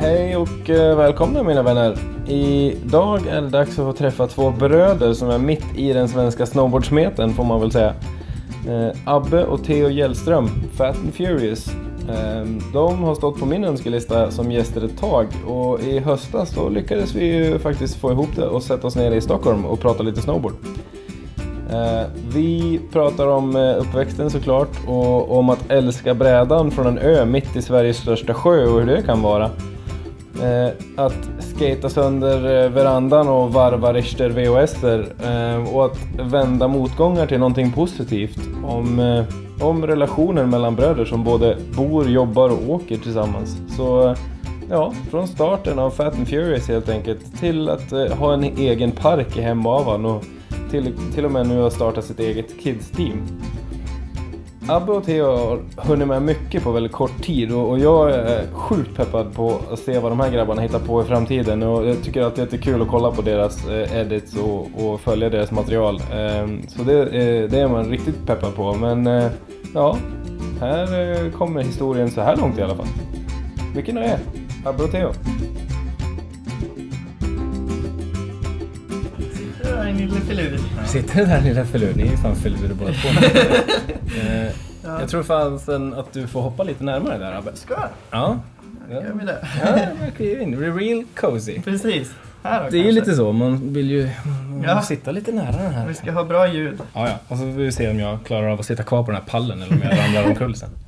[0.00, 1.98] Hej och eh, välkomna mina vänner.
[2.26, 6.46] Idag är det dags att få träffa två bröder som är mitt i den svenska
[6.46, 7.94] snowboardsmeten får man väl säga.
[8.68, 11.68] Eh, Abbe och Theo Hjellström, Fat and Furious.
[12.08, 16.68] Eh, de har stått på min önskelista som gäster ett tag och i höstas så
[16.68, 20.02] lyckades vi ju faktiskt få ihop det och sätta oss ner i Stockholm och prata
[20.02, 20.54] lite snowboard.
[21.72, 27.24] Eh, vi pratar om eh, uppväxten såklart och om att älska brädan från en ö
[27.24, 29.50] mitt i Sveriges största sjö och hur det kan vara.
[30.42, 37.26] Eh, att skata sönder eh, verandan och varva Richter VHSer eh, och att vända motgångar
[37.26, 38.38] till någonting positivt.
[38.64, 39.24] Om, eh,
[39.66, 43.56] om relationer mellan bröder som både bor, jobbar och åker tillsammans.
[43.76, 44.16] Så eh,
[44.70, 48.90] ja, från starten av Fat and Furious helt enkelt till att eh, ha en egen
[48.90, 50.24] park i Hemavan och
[50.70, 53.40] till, till och med nu har startat sitt eget Kids-team.
[54.70, 58.46] Abbe och Theo har hunnit med mycket på väldigt kort tid och, och jag är
[58.52, 62.02] sjukt peppad på att se vad de här grabbarna hittar på i framtiden och jag
[62.02, 65.50] tycker att det är jättekul att kolla på deras eh, edits och, och följa deras
[65.50, 66.00] material.
[66.12, 69.30] Ehm, så det, eh, det är man riktigt peppad på men eh,
[69.74, 69.96] ja,
[70.60, 72.88] här kommer historien så här långt i alla fall.
[73.74, 74.18] Mycket nöje,
[74.64, 75.12] Abbe och Theo.
[79.90, 80.58] En lille filur.
[80.86, 83.08] Sitter där lilla filur, ni är ju fan filurer båda två.
[84.20, 84.50] Eh,
[85.00, 87.50] Jag tror fan att du får hoppa lite närmare där Abbe.
[87.54, 87.88] Ska jag?
[88.10, 88.38] Ja.
[88.90, 89.46] Gör vi det?
[90.18, 90.74] Ja, in.
[90.78, 91.60] Real cozy.
[91.60, 92.10] Precis.
[92.42, 93.00] Här då Det är ju kanske.
[93.00, 94.82] lite så, man vill ju man vill Ja.
[94.82, 95.86] sitta lite nära den här.
[95.88, 96.78] Vi ska ha bra ljud.
[96.94, 97.14] Ja, ja.
[97.28, 99.28] Och så får vi se om jag klarar av att sitta kvar på den här
[99.28, 100.70] pallen eller om jag ramlar omkull sen.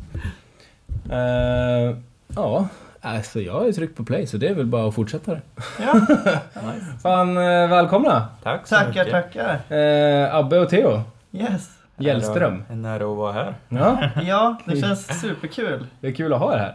[1.11, 1.97] Eh,
[2.37, 2.69] ja,
[3.03, 5.41] alltså jag har ju tryckt på play så det är väl bara att fortsätta det.
[5.81, 6.07] Ja.
[7.03, 8.27] Fan, eh, välkomna!
[8.43, 9.11] Tack så Tackar, mycket.
[9.11, 9.77] tackar.
[9.77, 11.71] Eh, Abbe och Theo Yes.
[11.99, 12.65] Hjellström.
[12.71, 13.55] En ära att vara här.
[13.69, 15.87] Ja, Ja, det känns superkul.
[16.01, 16.75] det är kul att ha er här.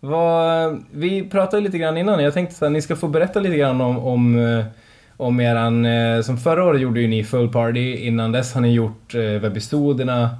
[0.00, 3.80] Vad, vi pratade lite grann innan, jag tänkte att ni ska få berätta lite grann
[3.80, 4.64] om, om, eh,
[5.16, 8.72] om eran, eh, som förra året gjorde ju ni Full Party, innan dess har ni
[8.72, 10.30] gjort eh, webbisoderna,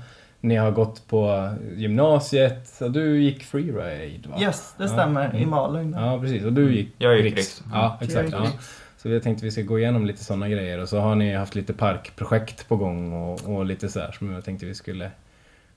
[0.45, 4.37] ni har gått på gymnasiet, så du gick freeride va?
[4.41, 5.31] Yes, det stämmer.
[5.33, 5.39] Ja.
[5.39, 5.93] I Malung.
[5.93, 6.45] Ja, precis.
[6.45, 7.37] Och du gick Jag gick Riks.
[7.37, 7.63] Riks.
[7.73, 8.31] Ja, exakt.
[8.33, 8.51] Jag Ja.
[8.97, 11.55] Så jag tänkte vi ska gå igenom lite sådana grejer och så har ni haft
[11.55, 15.11] lite parkprojekt på gång och, och lite så här som jag tänkte vi skulle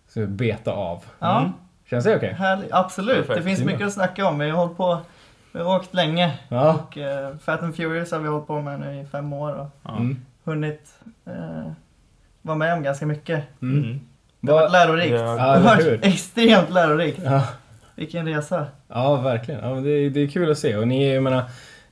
[0.07, 1.03] så beta av.
[1.19, 1.51] Ja, Mm.
[1.89, 2.33] Känns det okej?
[2.33, 2.71] härligt.
[2.71, 3.17] Absolut.
[3.17, 3.45] Det Perfekt.
[3.45, 4.39] finns mycket att snacka om.
[4.39, 4.99] Vi har hållit på.
[5.51, 6.39] Vi har åkt länge.
[6.49, 6.73] Ja.
[6.73, 9.91] Och eh, Fat and Furious har vi hållit på med nu i fem år och.
[9.91, 10.17] Mm.
[10.43, 11.71] hunnit eh,
[12.41, 13.43] vara med om ganska mycket.
[13.61, 13.99] Mm.
[14.49, 14.55] Mm.
[14.55, 15.11] Det har varit Va- lärorikt.
[15.13, 17.19] Ja, Det har varit extremt lärorikt.
[17.23, 17.43] Ja,
[17.95, 18.65] Vilken resa.
[18.87, 19.63] ja verkligen.
[19.63, 20.75] Ja, men det, är- det är kul att se.
[20.75, 21.43] Och ni, är- jag menar,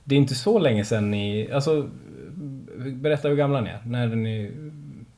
[0.04, 1.50] det är inte så länge sedan ni...
[1.52, 1.88] Alltså,
[2.76, 3.80] berätta hur gamla ni är.
[3.86, 4.52] När ni...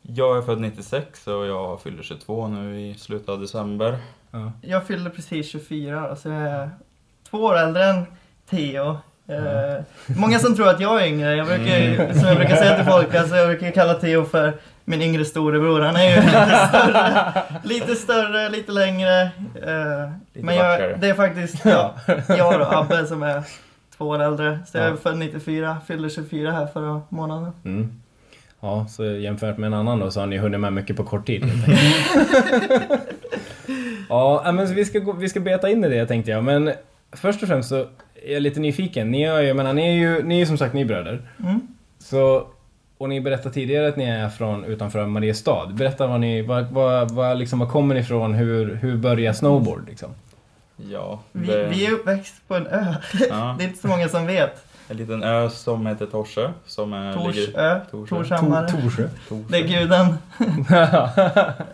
[0.03, 3.97] Jag är född 96 och jag fyller 22 nu i slutet av december.
[4.31, 4.53] Ja.
[4.63, 6.71] Jag fyllde precis 24, så jag är
[7.31, 8.07] två år äldre än
[8.51, 8.97] Theo.
[9.29, 11.35] Eh, många som tror att jag är yngre.
[11.37, 12.15] Jag brukar, Mm.
[12.19, 14.55] Som jag brukar säga till folk, alltså jag brukar kalla Theo för
[14.89, 15.81] min yngre storebror.
[15.81, 16.35] Han är ju lite
[16.69, 19.21] större, lite, större, lite längre.
[19.23, 21.91] Eh, Lite men jag, det är faktiskt jag,
[22.29, 23.43] jag och Abbe som är
[23.97, 24.59] två år äldre.
[24.73, 24.97] Så jag är Ja.
[24.97, 27.53] född 94, fyllde 24 här förra månaden.
[27.65, 27.93] Mm.
[28.61, 31.27] Ja, så jämfört med en annan då så har ni hunnit med mycket på kort
[31.27, 31.45] tid.
[34.09, 36.45] ja, äh, men vi ska, gå, vi ska beta in i det tänkte jag.
[36.45, 36.73] Men
[37.13, 37.77] först och främst så
[38.25, 39.11] är jag lite nyfiken.
[39.11, 41.21] Ni, är, jag menar, ni är ju ni är ju som sagt ni är bröder.
[41.45, 41.61] Mm.
[41.99, 42.47] Så,
[42.99, 45.67] och ni berättade tidigare att ni är från utanför Mariestad.
[45.73, 48.35] Berätta vad ni, vad, vad, vad, liksom, var kommer ni ifrån?
[48.35, 50.11] Hur, hur börjar snowboard liksom?
[50.77, 52.95] Ja, Vi, det, vi är uppväxt på en ö.
[53.29, 54.65] ja, Det är inte så många som vet.
[54.89, 56.51] en liten ö som heter Torsö.
[56.67, 58.17] Som är, Torsö, Torsö.
[58.17, 58.69] Torshammar.
[58.69, 59.09] Torsö.
[59.29, 59.45] Torsö.
[59.49, 60.15] Det är guden.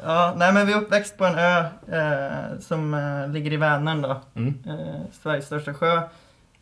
[0.04, 1.58] Ja, nej men vi är uppväxt på en ö
[1.92, 4.20] eh, som eh, ligger i Vänern då.
[4.34, 4.54] Mm.
[4.66, 6.00] Eh, Sveriges största sjö.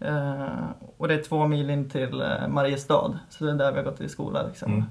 [0.05, 0.65] Eh,
[0.97, 3.19] och det är två mil in till eh, Mariestad.
[3.31, 4.73] Så det är där vi har gått i skola liksom.
[4.73, 4.85] Mm.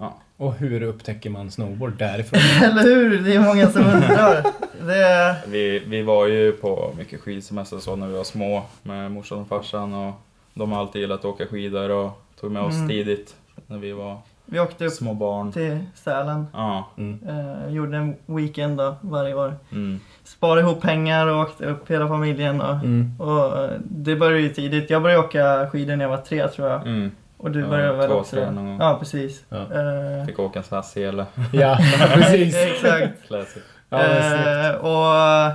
[0.00, 0.14] Ja.
[0.36, 2.40] Och hur upptäcker man snowboard därifrån?
[2.70, 3.18] Eller hur?
[3.24, 4.42] Det är många som undrar.
[4.86, 9.38] Det Vi, vi var ju på mycket skidsemester så när vi var små med morsan
[9.38, 10.12] och farsan och
[10.54, 12.88] de har alltid gillat att åka skidor och tog med oss Mm.
[12.88, 13.36] tidigt
[13.66, 15.52] när vi var vi åkte upp små barn.
[15.52, 16.46] till Sälen.
[16.52, 16.88] Ja.
[16.98, 17.20] Mm.
[17.28, 19.56] Eh, gjorde en weekend då varje år.
[19.72, 20.00] Mm.
[20.36, 22.60] Sparade ihop pengar och åkte upp hela familjen.
[22.60, 23.20] Och, Mm.
[23.20, 24.90] och det började ju tidigt.
[24.90, 26.80] Jag började åka skidor när jag var tre tror jag.
[26.86, 27.10] Mm.
[27.36, 28.36] Och du Ja, började väl två, också?
[28.36, 28.78] tre någon gång.
[28.80, 29.44] Ja, precis.
[29.48, 29.56] Ja.
[29.56, 31.26] Eh, Fick åka en sån här sele.
[31.52, 31.78] Ja,
[32.14, 32.56] precis.
[32.66, 33.26] Exakt.
[33.26, 33.62] Classic.
[33.90, 34.68] Ja, det.
[34.68, 35.52] Eh, och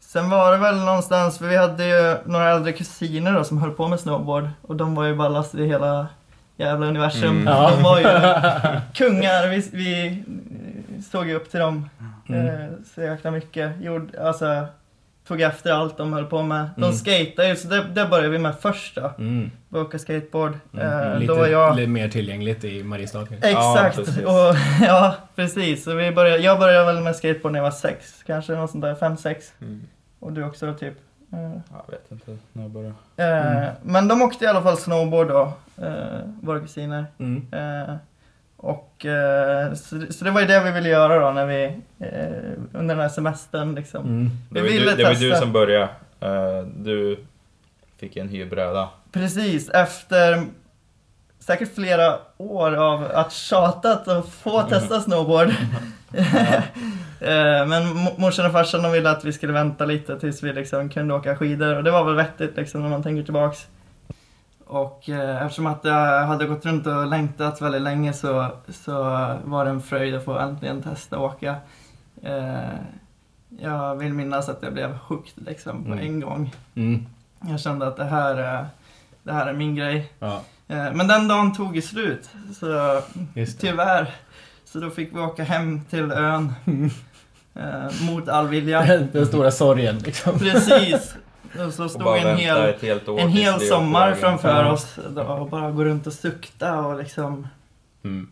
[0.00, 3.70] sen var det väl någonstans, för vi hade ju några äldre kusiner då som höll
[3.70, 4.48] på med snowboard.
[4.62, 6.06] Och de var ju ballast i hela
[6.56, 7.30] jävla universum.
[7.30, 7.46] Mm.
[7.46, 7.70] Ja.
[7.76, 8.04] De var ju
[8.94, 10.24] kungar, vi, vi
[11.12, 11.88] såg ju upp till dem
[12.28, 12.46] Mm.
[12.46, 13.80] eh, så jäkla mycket.
[13.80, 14.66] Gjorde, alltså,
[15.26, 16.70] tog efter allt de höll på med.
[16.76, 16.96] De Mm.
[16.96, 19.10] skejtade ju, så det, det började vi med först då.
[19.18, 19.50] Mm.
[19.74, 20.58] Åka skateboard.
[20.74, 20.86] Mm.
[21.12, 21.76] Eh, Lite, då var jag...
[21.76, 23.22] lite mer tillgängligt i Mariestad.
[23.22, 24.18] Exakt, Ja, precis.
[24.24, 24.56] och,
[24.86, 25.84] ja precis.
[25.84, 28.82] Så vi började, jag började väl med skateboard när jag var sex, kanske något sånt
[28.84, 29.52] där, fem, sex.
[29.60, 29.82] Mm.
[30.20, 30.94] Och du också då, typ.
[31.32, 32.94] Eh, Jag vet inte när jag började.
[33.16, 33.74] eh, Mm.
[33.82, 37.06] Men de åkte i alla fall snowboard då, eh, våra kusiner.
[38.64, 41.64] Och eh, så, så det var ju det vi ville göra då när vi,
[41.98, 44.04] eh, under den här semestern liksom.
[44.04, 44.30] Mm.
[44.50, 45.88] Det Vi var, ju ville du, det var du som började.
[46.20, 47.18] Eh, du
[48.00, 48.88] fick en hyrbräda.
[49.12, 50.42] Precis, efter
[51.40, 55.48] säkert flera år av att tjatat och få testa snowboard.
[57.66, 60.88] Men mo- morsan och farsan de ville att vi skulle vänta lite tills vi liksom
[60.88, 63.66] kunde åka skidor och det var väl vettigt liksom när man tänker tillbaks.
[64.74, 68.92] Och eh, eftersom att jag hade gått runt och längtat väldigt länge så, så
[69.44, 71.56] var det en fröjd att få äntligen testa åka.
[72.22, 72.58] Eh,
[73.58, 75.98] jag vill minnas att jag blev hooked liksom på Mm.
[76.06, 76.54] en gång.
[76.74, 77.06] Mm.
[77.48, 78.66] Jag kände att det här, är-
[79.22, 80.12] det här är min grej.
[80.18, 82.30] Ja, Eh, Men den dagen tog ju slut,
[82.60, 83.00] så
[83.60, 84.14] tyvärr.
[84.64, 86.52] Så då fick vi åka hem till ön.
[87.54, 88.82] eh, mot all vilja.
[88.82, 90.38] Den, den stora sorgen liksom.
[90.38, 91.14] Precis.
[91.66, 94.72] Och så Och stod bara en hel, ett helt år en hel sommar framför Ja.
[94.72, 94.98] oss.
[95.10, 97.48] Då, och bara gå runt och sukta och liksom
[98.04, 98.28] Mm.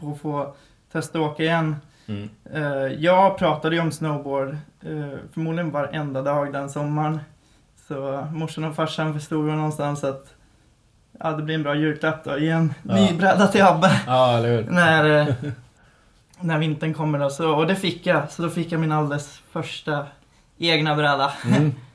[0.00, 0.54] på att få
[0.92, 1.76] testa att åka igen.
[2.06, 2.30] Mm.
[2.54, 2.62] Eh,
[2.98, 4.48] jag pratade ju om snowboard
[4.82, 7.20] eh, förmodligen varenda dag den sommaren.
[7.88, 10.34] Så morsan och farsan förstod väl någonstans att
[11.20, 12.38] ja, det blir en bra julklapp då.
[12.38, 12.94] Ge en Ja.
[12.94, 14.62] ny bräda till Abbe Ja, eller hur?
[14.70, 15.34] när, eh,
[16.40, 17.18] när vintern kommer.
[17.18, 17.30] Då.
[17.30, 18.30] Så, och det fick jag.
[18.30, 20.06] Så då fick jag min alldeles första
[20.58, 21.32] egna bräda.
[21.46, 21.72] Mm.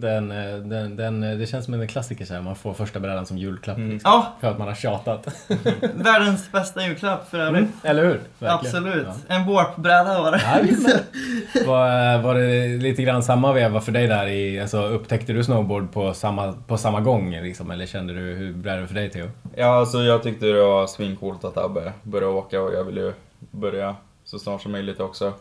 [0.00, 3.00] Den, eh, den, den, eh, det känns som en klassiker så här, man får första
[3.00, 3.76] brädan som julklapp.
[3.76, 3.90] Mm.
[3.90, 5.26] Liksom, Ja, för att man har tjatat.
[5.94, 7.58] världens bästa julklapp för övrigt.
[7.58, 7.72] Mm.
[7.82, 8.20] Eller hur?
[8.38, 8.54] Verkligen.
[8.54, 9.06] Absolut.
[9.28, 9.34] Ja.
[9.34, 10.40] En warp-bräda var det.
[10.44, 14.26] Ja, var, var det lite grann samma veva för dig där?
[14.26, 17.30] I, alltså, upptäckte du snowboard på samma, på samma gång?
[17.30, 19.30] Liksom, eller kände du, hur blev det för dig Theo?
[19.56, 23.12] Ja, alltså jag tyckte det var svincoolt att Abbe började åka och jag ville ju
[23.50, 25.32] börja så snart som möjligt också.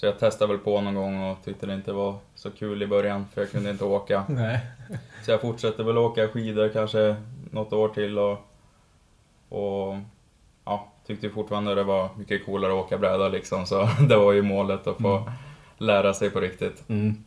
[0.00, 2.86] Så jag testade väl på någon gång och tyckte det inte var så kul i
[2.86, 4.24] början för jag kunde inte åka.
[4.28, 4.60] Nej.
[5.24, 7.16] Så jag fortsatte väl åka skidor kanske
[7.50, 8.38] något år till och,
[9.48, 9.96] och
[10.64, 14.42] ja, tyckte fortfarande det var mycket coolare att åka bräda liksom så det var ju
[14.42, 15.32] målet att få Mm.
[15.78, 16.84] lära sig på riktigt.
[16.88, 17.24] Mm.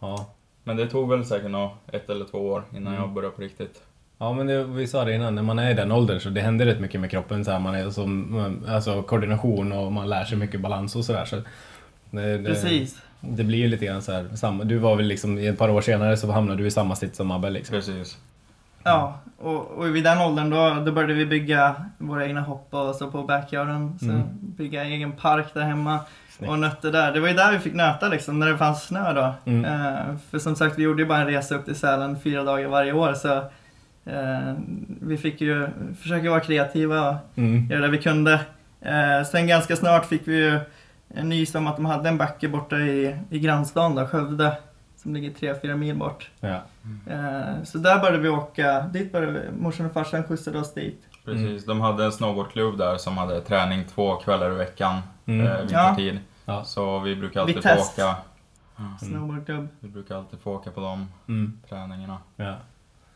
[0.00, 0.26] Ja.
[0.64, 3.00] Men det tog väl säkert nå ett eller två år innan Mm.
[3.00, 3.82] jag började på riktigt.
[4.18, 6.40] Ja men det, vi sa det innan, när man är i den åldern så det
[6.40, 7.44] händer rätt mycket med kroppen.
[7.44, 11.24] Så här, man är som, alltså koordination och man lär sig mycket balans och sådär.
[11.24, 11.36] Så
[12.10, 13.02] det, det, Precis.
[13.20, 15.80] det blir ju lite grann så här, samma, du var väl liksom, ett par år
[15.80, 17.74] senare så hamnade du i samma sitt som Abbe liksom.
[17.74, 18.18] Precis.
[18.84, 22.94] Ja, och, och vid den åldern då, då började vi bygga våra egna hopp och
[22.94, 23.98] så på backyarden.
[23.98, 24.22] Så Mm.
[24.32, 25.98] bygga egen park där hemma
[26.30, 26.50] Snyggt.
[26.50, 27.12] och nötte där.
[27.12, 29.34] Det var ju där vi fick nöta liksom, när det fanns snö då.
[29.44, 29.64] Mm.
[29.64, 32.68] Eh, för som sagt, vi gjorde ju bara en resa upp till Sälen fyra dagar
[32.68, 33.14] varje år.
[33.14, 33.36] Så
[34.10, 34.54] eh,
[35.00, 35.68] vi fick ju
[36.02, 37.66] försöka vara kreativa och Mm.
[37.70, 38.40] göra det vi kunde.
[38.80, 40.60] Eh, sen ganska snart fick vi ju
[41.14, 44.58] en nys om att de hade en backe borta i, i grannstan då, Skövde.
[44.96, 46.30] Som ligger 3-4 mil bort.
[46.40, 46.62] Ja.
[47.06, 51.02] Eh, Så där började vi åka, dit började vi, morsan och farsan skjutsade oss dit.
[51.24, 55.46] Precis, de hade en snowboardklubb där som hade träning två kvällar i veckan Mm.
[55.46, 56.18] eh, vintertid.
[56.44, 56.64] Ja.
[56.64, 58.04] Så vi brukar alltid få Vitesse.
[58.04, 58.16] åka.
[59.00, 59.68] Snowboardklubb.
[59.80, 61.60] Vi brukar alltid få åka på de Mm.
[61.68, 62.18] träningarna.
[62.36, 62.54] Ja.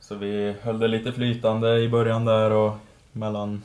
[0.00, 2.76] Så vi höll det lite flytande i början där och
[3.12, 3.62] mellan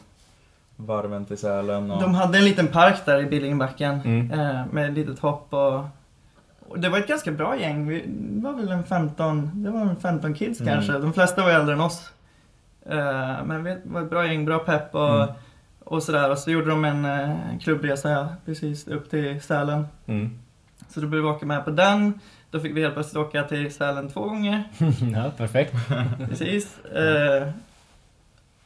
[0.81, 1.91] varven till Sälen.
[1.91, 2.01] Och...
[2.01, 4.31] De hade en liten park där i Billingenbacken Mm.
[4.39, 5.79] eh, med ett litet hopp och,
[6.69, 7.87] och det var ett ganska bra gäng.
[7.87, 10.73] Vi det var väl en 15, det var en 15 kids Mm.
[10.73, 10.93] kanske.
[10.93, 12.09] De flesta var äldre än oss.
[12.85, 15.35] Eh, Men vi var ett bra gäng, bra pepp och, Mm.
[15.83, 16.31] och sådär.
[16.31, 19.87] Och så gjorde de en eh, klubbresa precis upp till Sälen.
[20.05, 20.39] Mm.
[20.89, 22.19] Så då började vi åka med på den.
[22.51, 24.63] Då fick vi helt plötsligt åka till Sälen två gånger.
[25.15, 25.73] ja, perfekt.
[26.29, 26.85] Precis.
[26.85, 27.47] Eh,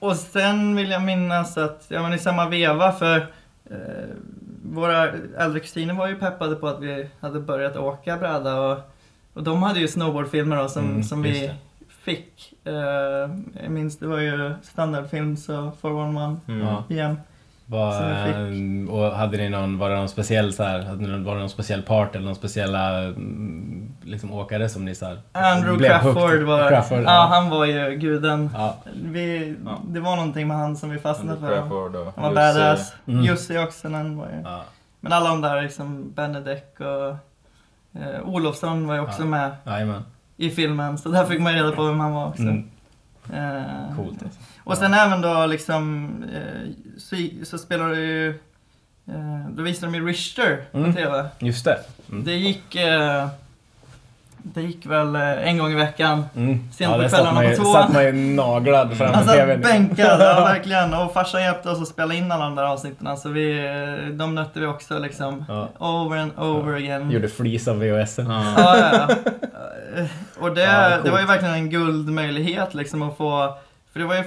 [0.04, 3.18] och sen vill jag minnas att, ja men i samma veva för
[3.70, 3.78] eh,
[4.64, 8.80] våra äldre kusiner var ju peppade på att vi hade börjat åka bräda och,
[9.34, 11.52] och de hade ju snowboardfilmer då som, Mm, som vi
[12.04, 12.54] fick.
[12.64, 12.74] Eh,
[13.64, 16.68] jag minns det var ju standardfilm så 411 Mm.
[16.90, 17.18] Igen.
[17.66, 20.80] Var, vi och hade ni någon, var det någon speciell så här,
[21.24, 25.22] var det någon speciell part eller någon speciella mm, liksom, åkare som ni så här,
[25.32, 26.44] Andrew blev Crafford hooked?
[26.44, 27.28] var, Crafford, ja, ja.
[27.32, 28.50] han var ju guden.
[28.54, 28.78] Ja.
[29.04, 29.80] Vi, Ja.
[29.88, 31.62] Det var någonting med han som vi fastnade Andrew för.
[31.62, 32.60] Crafford och Han var Jussi.
[32.60, 32.94] badass.
[33.08, 33.24] Mm.
[33.24, 34.42] Jussi också, han var ju...
[34.44, 34.62] Ja.
[35.00, 37.10] Men alla de där liksom, Benedek och
[38.02, 39.26] eh, Olofsson var ju också Ja.
[39.26, 40.04] med
[40.38, 40.98] i filmen.
[40.98, 42.42] Så där fick man reda på vem han var också.
[42.42, 42.70] Mm.
[43.34, 44.40] Eh, Coolt alltså.
[44.64, 47.16] Och sen även då liksom, eh, så,
[47.46, 48.30] så spelade ju,
[49.10, 50.94] eh, då visade de ju Richter på Mm.
[50.96, 51.26] TV.
[51.40, 51.80] Just det.
[52.12, 52.24] Mm.
[52.24, 53.28] Det gick, eh,
[54.46, 56.26] Det gick väl en gång i veckan.
[56.36, 56.70] Mm.
[56.74, 57.74] Sent på där kvällarna på tvåan.
[57.74, 59.62] satt man ju naglad framför Alltså TVn.
[59.62, 60.94] bänkad, ja verkligen.
[60.94, 63.18] Och farsan hjälpte oss att spela in alla de där avsnitten.
[63.18, 65.46] Så vi, eh, de nötte vi också liksom.
[65.48, 65.70] Ja.
[65.80, 67.12] Over and over again.
[67.12, 68.26] Gjorde flis av VHSen.
[68.30, 68.54] Ja.
[68.58, 69.16] Ja, ja, ja.
[70.40, 73.58] Och det, Ja, det var ju verkligen en guldmöjlighet liksom att få,
[73.94, 74.24] för det var ju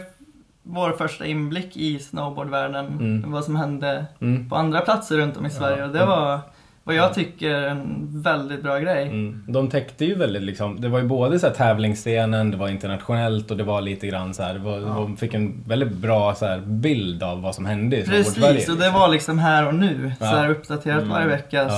[0.69, 3.33] vår första inblick i snowboardvärlden, Mm.
[3.33, 4.49] vad som hände Mm.
[4.49, 5.85] på andra platser runt om i Sverige.
[5.85, 6.41] Och det var
[6.87, 9.03] vad jag tycker en väldigt bra grej.
[9.07, 9.45] Mm.
[9.49, 13.51] De täckte ju väldigt liksom, det var ju både så här tävlingsscenen, det var internationellt
[13.51, 16.47] och det var lite grann så här, det var, de fick en väldigt bra så
[16.47, 18.93] här, bild av vad som hände i Precis, och det liksom.
[18.93, 20.13] var liksom här och nu.
[20.21, 20.27] Ja.
[20.27, 21.09] Så här uppdaterat Mm.
[21.09, 21.63] varje vecka.
[21.63, 21.69] Ja,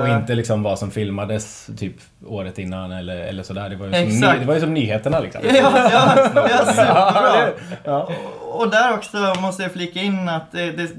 [0.00, 3.68] Så, Och inte liksom vad som filmades typ året innan eller, eller sådär.
[3.68, 5.40] Det var ju som, ny, det var ju som nyheterna liksom.
[5.48, 7.48] Ja, ja, ja, superbra.
[7.84, 8.08] Ja.
[8.54, 10.90] Och där också måste jag flika in att det, det,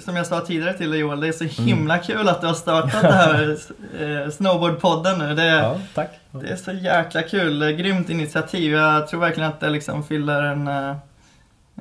[0.00, 1.54] som jag sa tidigare till dig Joel, det är så Mm.
[1.66, 3.56] himla kul att du har startat det här
[4.24, 5.34] eh, Snowboardpodden nu.
[5.34, 6.10] Det, Ja, tack.
[6.30, 8.72] det är så jäkla kul, grymt initiativ.
[8.72, 10.90] Jag tror verkligen att det liksom fyller en eh,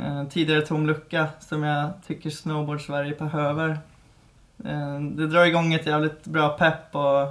[0.01, 3.69] eh, tidigare tom lucka som jag tycker Snowboard-Sverige behöver.
[4.65, 7.21] Eh, det drar igång ett jävligt bra pepp och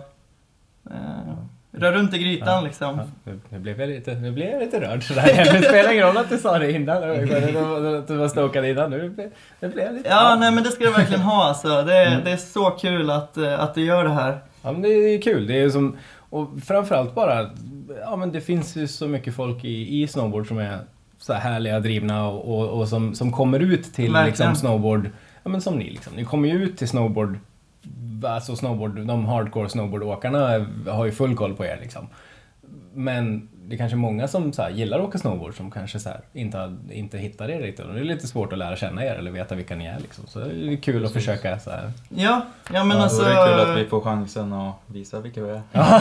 [0.91, 1.35] eh,
[1.73, 2.61] rör runt i grytan Ja.
[2.61, 3.00] liksom.
[3.25, 5.23] Ja, nu, blev jag lite, nu blev jag lite rörd sådär.
[5.52, 6.97] Det spelar ingen roll att du sa det innan.
[6.97, 8.91] Att du var stokad innan.
[8.91, 10.09] Nu blev, nu blev jag lite...
[10.09, 11.69] Ja, nej men det ska du verkligen ha alltså.
[11.83, 12.25] Det, är- Mm.
[12.25, 14.38] det är så kul att, eh, att du gör det här.
[14.62, 15.47] Ja, men det är kul.
[15.47, 15.97] Det är som,
[16.31, 17.50] och framförallt bara,
[18.00, 20.79] ja men det finns ju så mycket folk i, i snowboard som är
[21.19, 24.26] så här härliga, drivna och, och, och som, som kommer ut till Verkligen.
[24.26, 25.11] liksom snowboard,
[25.43, 26.12] ja men som ni liksom.
[26.17, 27.38] Ni kommer ju ut till snowboard,
[28.25, 32.09] alltså snowboard, de hardcore snowboardåkarna har ju full koll på er liksom.
[32.95, 36.09] Men det är kanske många som så här, gillar att åka snowboard som kanske så
[36.09, 37.87] här, inte, inte hittar er riktigt.
[37.95, 40.26] Det är lite svårt att lära känna er eller veta vilka ni är liksom.
[40.26, 41.93] Så det är kul att försöka så här.
[42.09, 43.23] Ja, ja men Ja, alltså...
[43.23, 45.62] Då är det kul att vi får chansen att visa vilka vi är.
[45.73, 46.00] Ja,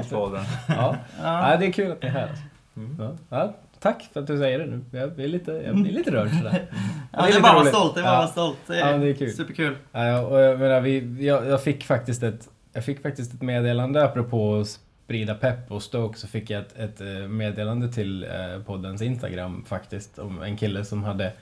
[0.00, 0.44] I ja.
[0.68, 0.96] Ja.
[1.22, 2.28] Ja, det är kul att ni är här.
[2.28, 2.44] Alltså.
[2.76, 3.18] Mm.
[3.28, 3.52] Ja.
[3.86, 4.80] Ja, tack för att du säger det nu.
[4.90, 6.62] Jag blir lite, jag blir lite rörd sådär.
[7.12, 7.68] Ja, det är bara roligt.
[7.74, 8.26] stolt, det är bara Ja.
[8.26, 8.56] stolt.
[8.66, 9.30] Det Ja, är, det är kul.
[9.32, 9.74] superkul.
[9.92, 14.04] Ja, och jag, menar, vi, jag, jag fick faktiskt ett jag fick faktiskt ett meddelande
[14.04, 14.66] apropå att
[15.04, 19.64] sprida pepp och Stoke så fick jag ett, ett eh, meddelande till eh, poddens Instagram
[19.68, 21.32] faktiskt om en kille som hade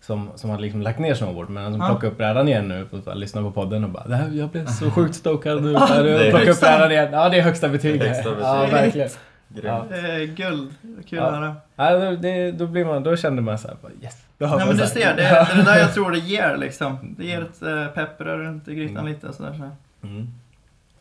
[0.00, 1.88] som, som hade liksom lagt ner snowboard men som Ja.
[1.88, 4.66] plockade upp brädan igen nu och lyssnade på podden och bara det här, jag blev
[4.66, 5.74] så sjukt stokad nu.
[5.74, 7.08] Är plockade upp brädan igen.
[7.12, 8.00] Ja det är högsta betyg.
[8.00, 8.72] Det är högsta Ja betyg.
[8.74, 9.08] verkligen.
[9.48, 9.90] Grymt.
[9.90, 10.74] Är guld.
[11.06, 11.24] Kul Ja.
[11.26, 11.56] att höra.
[11.76, 14.16] Ja, då, det, då, blir man, då kände man såhär, yes.
[14.38, 17.14] Nej men du ser, det är, det är det där jag tror det ger liksom.
[17.18, 19.08] Det ger ett äh, pepp rör runt i grytan Mm.
[19.12, 19.52] lite och sådär.
[20.00, 20.06] Så.
[20.06, 20.26] Mm.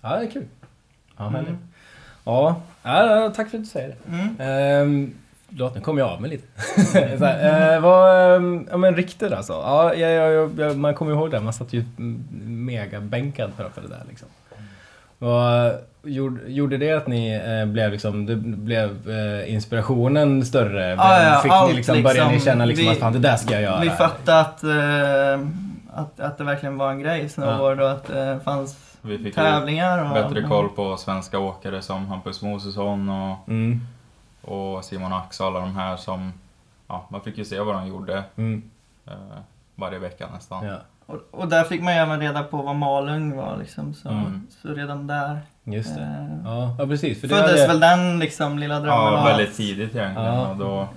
[0.01, 0.46] Ja, det är kul.
[1.18, 1.48] Ja, härligt.
[1.50, 1.60] Mm.
[2.24, 4.12] Ja, ja, ja, tack för att du säger det.
[4.16, 4.36] Mm.
[4.39, 5.13] Ehm,
[5.50, 6.48] Förlåt, nu kom jag av mig lite.
[7.18, 9.54] så här, eh, vad, ehm, ja men riktigt alltså.
[9.54, 12.25] Ja, jag, jag, jag, jag, man kommer ihåg det, man satt ju mm,
[12.66, 14.27] megabänkad framför det där liksom.
[15.20, 20.90] Vad, gjorde, gjorde det att ni eh, blev liksom, det blev eh, inspirationen större?
[20.90, 22.52] Ja, ja, Fick ni liksom, började ni liksom.
[22.52, 23.80] känna liksom Vi- att fan det där ska jag göra?
[23.82, 25.48] Vi fattade att, eh,
[25.94, 30.06] att, att det verkligen var en grej, snowboard, och att det fanns Vi fick tävlingar.
[30.06, 33.82] Och, bättre koll på svenska åkare som Hampus Mosesson och, Mm,
[34.42, 36.34] och Simon Ax och alla de här som...
[36.88, 38.64] Ja, man fick ju se vad de gjorde mm,
[39.08, 39.14] eh,
[39.76, 40.66] varje vecka nästan.
[40.66, 40.76] ja,
[41.08, 43.94] Och, och där fick man ju även reda på vad Malung var liksom.
[43.94, 44.48] Så, Mm.
[44.62, 46.02] så redan där just det.
[46.02, 47.22] eh, Ja, ja precis.
[47.22, 50.34] För det föddes hade, väl den liksom lilla drömmen Ja, väldigt tidigt egentligen.
[50.34, 50.48] Ja.
[50.48, 50.88] Och då,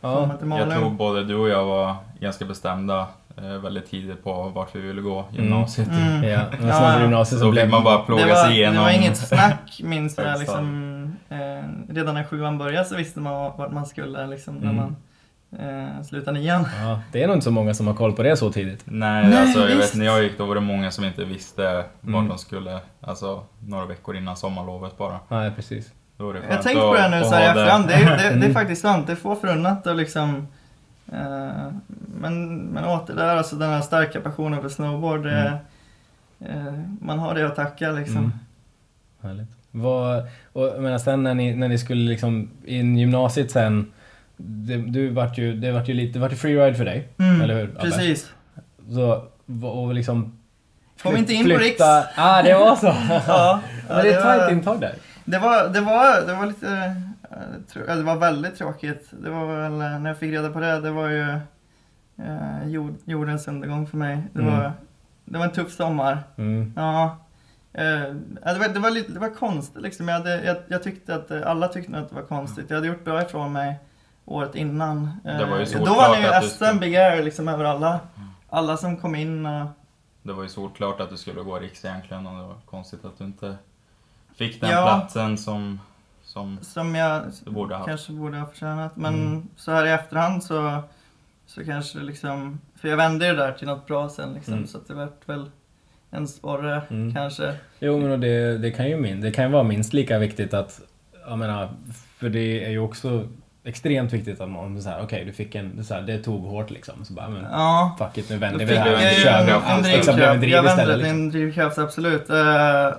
[0.00, 4.74] ja, jag tror både du och jag var ganska bestämda eh, väldigt tidigt på vart
[4.76, 5.88] vi ville gå gymnasiet.
[5.88, 6.24] Mm.
[6.24, 6.40] ja.
[6.50, 7.00] Men sen ja.
[7.00, 8.82] gymnasiet Så så blev man bara Det plåga var, sig det igenom.
[8.82, 11.16] var inget snack minns jag liksom.
[11.28, 11.36] Eh,
[11.94, 14.76] redan när sjuan började så visste man vart man skulle liksom när Mm.
[14.76, 14.96] man
[15.58, 16.64] eh, slutade nian.
[16.82, 18.82] Ja, det är nog inte så många som har koll på det så tidigt.
[18.84, 19.94] Nej, Nej, alltså jag visst.
[19.94, 22.28] vet när jag gick då var det många som inte visste vart Mm.
[22.28, 22.80] de skulle.
[23.00, 25.18] Alltså några veckor innan sommarlovet bara.
[25.28, 25.92] Nej, precis.
[26.16, 27.60] Då var det Jag skönt tänkte på att- det nu att så här det.
[27.60, 27.88] efterhand.
[27.88, 28.54] Det, är- det, det är Mm.
[28.54, 29.06] faktiskt sant.
[29.06, 30.46] Det är få förunnat och liksom
[31.12, 31.72] eh,
[32.20, 35.22] men, men åter där, alltså den här starka passionen för snowboard.
[35.24, 35.58] det-
[36.40, 38.16] eh, man har det att tacka liksom.
[38.16, 38.32] Mm.
[39.22, 39.48] Härligt.
[39.70, 43.92] Vad, och jag menar sen när ni, när ni skulle liksom in gymnasiet sen,
[44.38, 47.40] det, du vart ju, det vart ju lite, det vart ju freeride för dig, Mm,
[47.40, 47.64] eller hur?
[47.68, 47.80] Abbe?
[47.80, 48.32] Precis.
[48.94, 49.24] Så,
[49.68, 50.38] och liksom...
[51.02, 51.76] Kom inte in på Riks.
[51.80, 52.86] Ja, ah, det var så!
[53.26, 54.94] Ja, Men det är ett tajt intag där.
[55.24, 56.66] Det var, det var, det var lite,
[57.30, 59.08] eh, ja, det var väldigt tråkigt.
[59.22, 61.30] Det var väl, eh, när jag fick reda på det, det var ju
[62.18, 64.18] eh, jord, jordens undergång för mig.
[64.32, 64.54] Det, Mm.
[64.58, 64.72] var,
[65.24, 66.18] det var en tuff sommar.
[66.36, 66.72] Mm.
[66.76, 67.16] Ja.
[67.72, 67.84] Eh,
[68.44, 70.08] ja, det, var, det, var lite, det var konstigt liksom.
[70.08, 72.64] Jag, hade, jag, jag tyckte att, alla tyckte att det var konstigt.
[72.68, 73.78] Jag hade gjort bra ifrån mig
[74.28, 75.10] året innan.
[75.24, 78.00] Det var ju Eh, solklart Då var det ju SM Big Air liksom över alla.
[78.48, 79.66] Alla som kom in och...
[80.22, 83.18] Det var ju solklart att du skulle gå riks egentligen och det var konstigt att
[83.18, 83.56] du inte
[84.36, 84.82] fick den Ja.
[84.86, 85.80] platsen som,
[86.22, 87.88] som som jag du borde ha haft.
[87.88, 88.96] kanske borde ha förtjänat.
[88.96, 89.48] Men Mm.
[89.56, 90.82] så här i efterhand så,
[91.46, 94.66] så kanske liksom, för jag vände det där till något bra sen liksom, Mm.
[94.66, 95.50] så att det vart väl
[96.10, 97.14] en sporre Mm.
[97.14, 97.54] kanske.
[97.78, 100.80] Jo, men det, det kan ju min, det kan ju vara minst lika viktigt att,
[101.28, 101.68] jag menar,
[102.18, 103.28] för det är ju också
[103.68, 106.70] extremt viktigt att man så här, okej, du fick en, så här, det tog hårt
[106.70, 107.04] liksom.
[107.04, 107.96] Så bara, men Ja.
[107.98, 109.10] fuck it, nu vänder vi det jag här.
[109.12, 110.40] ju kör en, en Liksom, blev en drivkraft.
[110.40, 111.10] driv Jag vände Liksom.
[111.20, 112.30] en drivkraft, absolut.
[112.30, 112.90] Eh,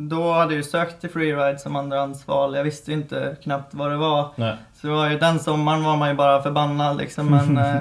[0.00, 2.54] då hade jag ju sökt till freeride som andrahandsval.
[2.56, 4.28] Jag visste ju inte knappt vad det var.
[4.36, 4.54] Nej.
[4.80, 7.26] Så det var ju, den sommaren var man ju bara förbannad liksom.
[7.26, 7.76] Men eh,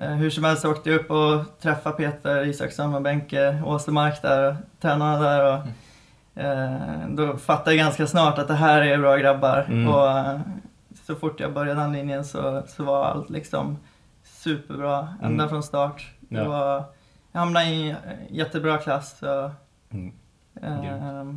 [0.00, 4.48] eh, hur som helst åkte jag upp och träffade Peter Isaksson och Benke Åstermark där
[4.48, 5.44] och tränarna där.
[5.52, 5.60] Och,
[6.42, 9.66] eh, då fattade jag ganska snart att det här är bra grabbar.
[9.68, 9.88] Mm.
[9.94, 10.08] Och
[11.06, 13.78] så fort jag började den linjen så, så var allt liksom
[14.24, 15.48] superbra ända Mm.
[15.48, 16.10] från start.
[16.20, 16.48] Det Ja.
[16.48, 16.84] var,
[17.32, 17.96] jag hamnade i en
[18.30, 19.18] jättebra klass.
[19.18, 19.50] Så,
[19.90, 20.12] Mm.
[20.62, 21.34] eh,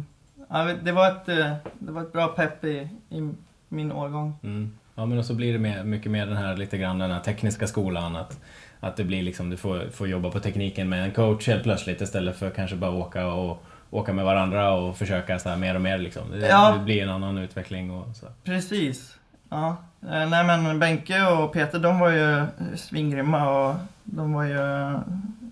[0.50, 3.32] ja, det, var ett, eh, det var ett bra pepp i, i
[3.70, 4.36] min årgång.
[4.44, 4.78] Mm.
[4.96, 7.20] Ja men och så blir det mer, mycket mer den här lite grann den här
[7.20, 8.40] tekniska skolan att,
[8.80, 12.02] att det blir liksom, du får, får jobba på tekniken med en coach helt plötsligt
[12.02, 15.82] istället för kanske bara åka och åka med varandra och försöka så här mer och
[15.82, 16.32] mer liksom.
[16.32, 16.74] Det, Ja.
[16.78, 18.26] det blir en annan utveckling och så.
[18.44, 19.16] Precis.
[19.50, 19.76] Ja.
[20.02, 22.46] Eh, Nej men Benke och Peter de var ju
[22.78, 25.00] svingrymma och de var ju...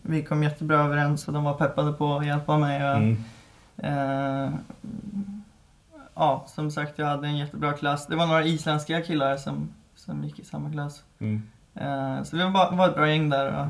[0.02, 2.90] Vi kom jättebra överens och de var peppade på att hjälpa mig.
[2.92, 3.18] Och, Mm.
[3.78, 4.52] eh,
[6.16, 8.08] ja, som sagt jag hade en jättebra klass.
[8.08, 11.04] Det var några isländska killar som, som gick i samma klass.
[11.20, 11.44] Mm.
[11.76, 13.68] Eh, så vi var, var ett bra gäng där och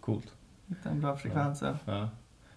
[0.00, 0.26] Coolt.
[0.66, 1.62] hittade en bra frekvens.
[1.62, 1.74] Ja.
[1.94, 2.08] Ja.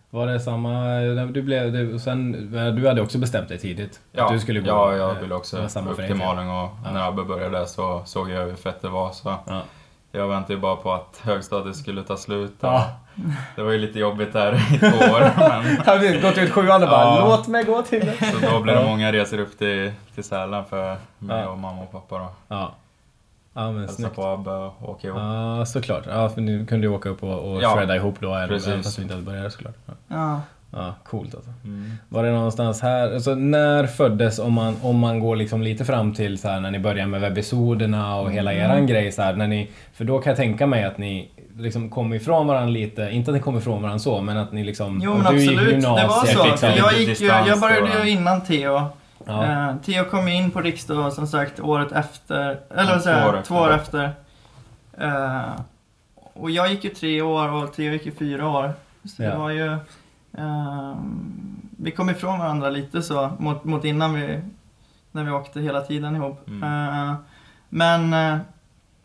[0.09, 0.85] Var det samma,
[1.25, 2.31] du blev, du, sen,
[2.75, 3.99] du hade också bestämt dig tidigt?
[4.11, 6.91] Ja, du skulle gå, ja, jag eh, ville också samma upp till Malung och Ja.
[6.93, 9.11] när Abbe började så såg jag hur fett det var.
[9.11, 9.61] Så Ja.
[10.11, 12.55] jag väntade ju bara på att högstadiet skulle ta slut.
[12.59, 12.89] Ja.
[13.55, 15.19] Det var ju lite jobbigt där i två år.
[15.63, 18.25] Men, hade gått ut sjuan och bara låt mig gå till det.
[18.25, 21.91] så då blev det många resor upp till, till Sälen för mig och mamma och
[21.91, 22.55] pappa då.
[23.57, 23.71] Ja.
[23.71, 24.15] Men Hälsa snyggt.
[24.15, 25.19] på Abbe och åka ihop.
[25.19, 26.03] Ja såklart.
[26.09, 27.75] Ja för ni kunde ju åka upp och, och Ja.
[27.77, 29.75] shredda ihop då även fast vi inte hade börjat såklart.
[29.85, 29.93] Ja.
[30.07, 30.39] Ja.
[30.71, 31.49] ja coolt alltså.
[31.63, 31.91] Mm.
[32.09, 36.13] Var det någonstans här, alltså när föddes, om man, om man går liksom lite fram
[36.13, 38.65] till så här när ni börjar med webbisoderna och hela Mm.
[38.71, 41.89] eran grej så här, när ni, för då kan jag tänka mig att ni liksom
[41.89, 45.01] kom ifrån varandra lite, inte att ni kom ifrån varandra så, men att ni liksom...
[45.03, 46.45] Jo men absolut, det var så.
[46.45, 46.69] liksom.
[46.77, 48.81] Jag, gick ju, distans jag började ju innan Theo.
[49.27, 49.69] Ja.
[49.69, 53.55] Eh, Theo kom in på Riks då som sagt året efter, eller vad säger två
[53.55, 53.93] år jag, efter.
[53.95, 54.11] två år efter.
[54.97, 55.61] Eh,
[56.33, 58.73] och jag gick ju tre år och Theo gick ju fyra år.
[59.03, 59.29] Så Ja.
[59.31, 59.77] det var ju,
[60.37, 64.41] ehm, vi kom ifrån varandra lite så mot, mot innan vi,
[65.11, 66.47] när vi åkte hela tiden ihop.
[66.47, 66.63] Mm.
[67.09, 67.15] Eh,
[67.69, 68.37] men eh,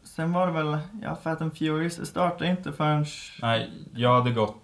[0.04, 3.06] sen var det väl, ja Fat and Furious startade inte förrän
[3.42, 4.56] Nej, jag hade gått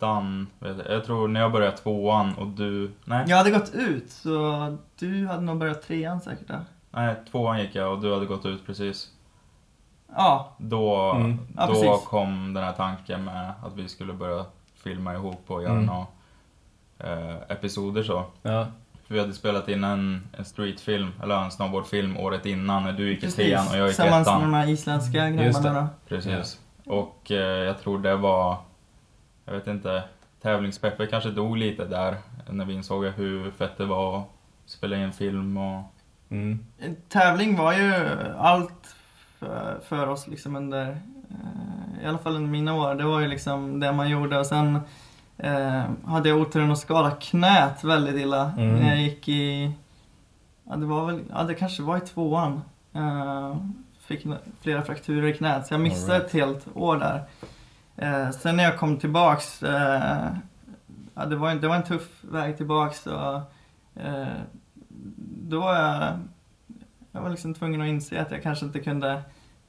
[0.00, 0.46] ettan,
[0.88, 1.04] jag.
[1.04, 2.90] tror när jag började tvåan och du...
[3.04, 6.48] Nej, jag hade gått ut så du hade nog börjat trean säkert.
[6.48, 6.54] Då.
[6.90, 9.08] nej tvåan gick jag och du hade gått ut precis.
[10.16, 11.38] Ja, Då, Mm.
[11.56, 12.06] Ja, då precis.
[12.06, 14.44] kom den här tanken med att vi skulle börja
[14.82, 15.86] filma ihop och göra Mm.
[15.86, 16.06] några
[16.98, 18.24] eh, episoder så.
[18.42, 18.66] Ja.
[19.06, 23.08] För vi hade spelat in en, en streetfilm, eller en snowboardfilm året innan när du
[23.08, 23.36] gick i precis.
[23.36, 24.54] trean och jag gick i Tillsammans med de ettan.
[24.54, 25.86] här isländska grabbarna då.
[26.08, 26.60] Precis.
[26.86, 28.56] Och eh, jag tror det var,
[29.50, 30.02] jag vet inte,
[30.42, 32.16] tävlingspeppet kanske dog lite där
[32.50, 34.26] när vi insåg hur fett det var att
[34.66, 35.82] spela in film och
[36.32, 36.58] Mm.
[37.08, 37.94] Tävling var ju
[38.38, 38.94] allt
[39.38, 40.88] för, för oss liksom under,
[41.30, 42.94] eh, i alla fall under mina år.
[42.94, 44.80] Det var ju liksom det man gjorde och sen
[45.38, 48.78] eh, hade jag oturen att skada knät väldigt illa Mm.
[48.78, 49.72] när jag gick i,
[50.64, 52.60] ja det var väl, ja det kanske var i tvåan.
[52.92, 53.56] Eh,
[54.00, 54.26] fick
[54.60, 56.26] flera frakturer i knät så jag missade right.
[56.26, 57.22] ett helt år där.
[58.00, 60.26] Eh, sen när jag kom tillbaks, eh,
[61.14, 63.06] ja, det, var, en- det var en tuff väg tillbaks.
[63.06, 63.34] Och,
[64.02, 64.26] eh,
[65.48, 66.18] då var jag,
[67.12, 69.22] jag var liksom tvungen att inse att jag kanske inte kunde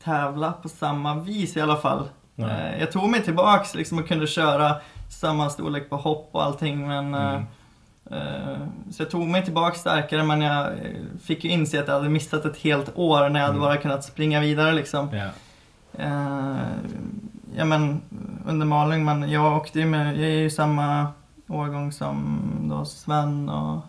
[0.03, 2.09] tävla på samma vis i alla fall.
[2.37, 4.75] Eh, jag tog mig tillbaks liksom och kunde köra
[5.09, 7.45] samma storlek på hopp och allting men Mm.
[8.11, 8.57] eh, eh,
[8.91, 10.75] Så jag tog mig tillbaks starkare men jag eh,
[11.23, 13.61] fick ju inse att jag hade missat ett helt år när jag hade Mm.
[13.61, 15.09] bara kunnat springa vidare liksom.
[15.15, 15.29] Ja.
[17.55, 18.01] Ja men
[18.45, 21.07] under Malung, men jag åkte ju med, jag är ju samma
[21.47, 23.81] årgång som då Sven och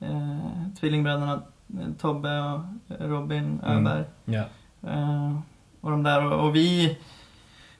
[0.00, 0.38] eh,
[0.80, 1.32] tvillingbröderna
[1.80, 2.60] eh, Tobbe och
[2.98, 3.86] Robin Mm.
[3.86, 4.04] Öberg.
[4.24, 4.44] Ja.
[4.90, 5.38] Eh,
[5.80, 6.98] och de där och, och vi,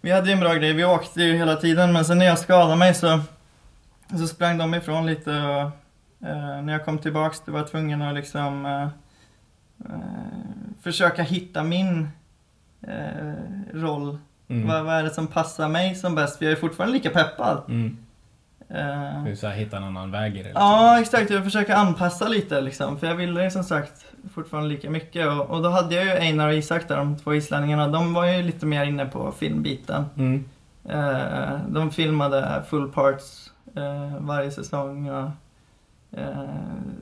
[0.00, 2.38] vi hade ju en bra grej, vi åkte ju hela tiden men sen när jag
[2.38, 3.20] skadade mig så,
[4.18, 5.60] så sprang de ifrån lite och
[6.28, 8.82] eh, när jag kom tillbaks då var jag tvungen att liksom eh,
[9.92, 12.08] eh, försöka hitta min
[12.82, 13.34] eh,
[13.74, 14.18] roll.
[14.50, 14.68] Mm.
[14.68, 16.38] Vad, vad är det som passar mig som bäst?
[16.38, 17.62] För jag är fortfarande lika peppad.
[17.68, 17.96] Mm.
[18.68, 20.42] Eh, Du så här, hitta en annan väg i det.
[20.44, 20.62] Liksom.
[20.62, 21.30] Ja, exakt.
[21.30, 22.98] Jag försöker anpassa lite liksom.
[22.98, 25.26] För jag ville ju som sagt fortfarande lika mycket.
[25.28, 27.88] Och, och då hade jag ju Einar och Isak där, de två islänningarna.
[27.88, 30.04] De var ju lite mer inne på filmbiten.
[30.16, 30.44] Mm.
[30.88, 35.10] Eh, de filmade full parts eh, varje säsong.
[35.10, 35.30] Och,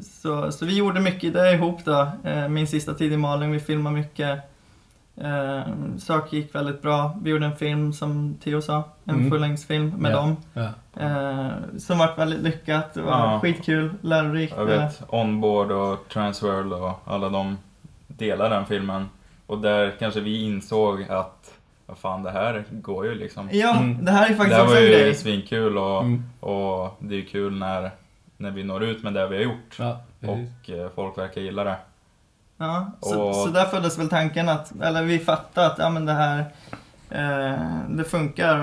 [0.00, 2.08] så, så vi gjorde mycket det ihop då.
[2.48, 4.40] Min sista tid i Malung, vi filmade mycket.
[5.20, 5.62] Eh,
[5.98, 7.18] saker gick väldigt bra.
[7.22, 9.30] Vi gjorde en film som Theo sa, en Mm.
[9.30, 10.16] fullängdsfilm med Ja.
[10.16, 10.36] dem.
[10.54, 10.68] Ja.
[11.02, 12.94] Eh, som var väldigt lyckat.
[12.94, 13.40] Det var Ja.
[13.42, 14.54] skitkul, lärorikt.
[14.56, 17.58] Jag vet, Onboard och Transworld och alla de
[18.06, 19.08] delar den filmen.
[19.46, 21.54] Och där kanske vi insåg att,
[21.86, 23.48] vad fan det här går ju liksom.
[23.52, 24.04] Ja, Mm.
[24.04, 25.14] det här är Det faktiskt också var en ju grej.
[25.14, 26.24] svinkul och, Mm.
[26.40, 27.90] och det är ju kul när,
[28.36, 29.76] när vi når ut med det vi har gjort.
[29.78, 30.00] Ja.
[30.20, 31.76] Och eh, folk verkar gilla det.
[32.58, 36.06] Ja, så, Och- så där föddes väl tanken att, eller vi fattade att ja, men
[36.06, 36.38] det här
[37.10, 38.58] eh, det funkar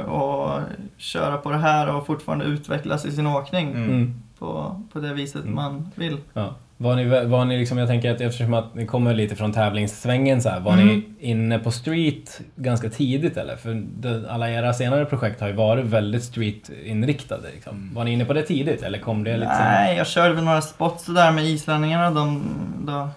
[0.00, 0.62] att
[0.96, 3.84] köra på det här och fortfarande utvecklas i sin åkning Mm.
[3.90, 4.22] Mm.
[4.38, 5.54] på, på det viset Mm.
[5.54, 6.18] man vill.
[6.32, 6.54] Ja.
[6.76, 10.42] Var ni, var ni liksom, jag tänker att eftersom att ni kommer lite från tävlingssvängen
[10.42, 10.86] så här, var Mm.
[10.88, 13.56] ni inne på street ganska tidigt eller?
[13.56, 13.84] För
[14.30, 17.48] alla era senare projekt har ju varit väldigt street-inriktade.
[17.54, 17.76] Liksom.
[17.76, 17.94] Mm.
[17.94, 20.60] Var ni inne på det tidigt eller kom det lite Nej, jag körde väl några
[20.60, 22.10] spots där med islänningarna.
[22.10, 22.42] De,
[22.86, 23.08] då,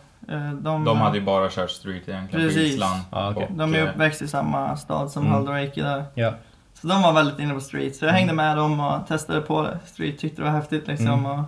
[0.61, 2.73] de, De hade ju bara kört street egentligen på Precis.
[2.73, 3.01] Island.
[3.11, 3.47] Ja, okej.
[3.51, 5.33] Och, de är eh, uppväxt i samma stad som Mm.
[5.33, 6.05] Haldorreiki där.
[6.13, 6.33] Ja.
[6.73, 7.95] Så de var väldigt inne på street.
[7.95, 8.17] Så jag Mm.
[8.19, 10.19] hängde med dem och testade på street.
[10.19, 11.07] Tyckte det var häftigt liksom.
[11.07, 11.25] Mm.
[11.25, 11.39] Och,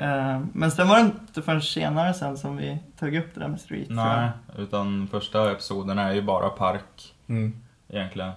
[0.00, 3.48] eh, men sen var det inte förrän senare sen som vi tog upp det där
[3.48, 3.86] med street.
[3.90, 7.62] Nej, utan första episoden är ju bara park Mm.
[7.88, 8.32] egentligen.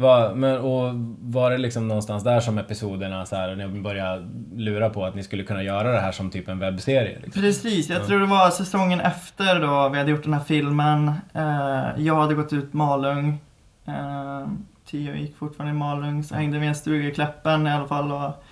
[0.00, 4.26] Var, men, och var det liksom någonstans där som episoderna så här, när ni började
[4.54, 7.18] lura på att ni skulle kunna göra det här som typ en webbserie?
[7.22, 7.42] Liksom?
[7.42, 8.06] Precis, jag Ja.
[8.06, 11.08] tror det var säsongen efter då vi hade gjort den här filmen.
[11.34, 13.38] Eh, jag hade gått ut Malung.
[13.86, 14.46] Eh,
[14.86, 16.24] Tio gick fortfarande i Malung.
[16.24, 18.44] Så hängde vi i en stuga i Kläppen i alla fall och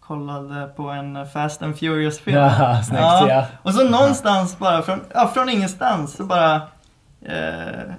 [0.00, 2.36] kollade på en Fast and Furious-film.
[2.38, 3.28] Ja, snyggt Ja.
[3.28, 3.44] ja.
[3.62, 6.54] Och så någonstans bara, från, ja, från ingenstans, så bara
[7.22, 7.92] eh,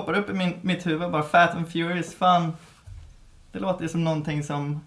[0.00, 2.52] poppar upp i min, mitt huvud bara Fat and Furious, fan.
[3.52, 4.80] Det låter ju som någonting som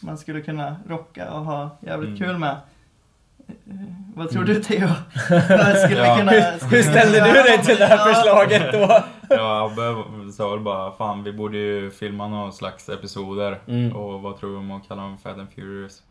[0.00, 2.18] man skulle kunna rocka och ha jävligt Mm.
[2.28, 2.50] kul med.
[2.50, 3.74] Eh,
[4.14, 4.88] Vad tror du Theo?
[5.30, 6.16] Ja.
[6.18, 9.02] kunna, skulle Hur ställde du dig till det här förslaget då?
[9.36, 13.58] Ja, Abbe sa väl bara fan vi borde ju filma någon slags episoder.
[13.66, 13.96] Mm.
[13.96, 16.02] Och vad tror du om att kalla dem Fat and Furious?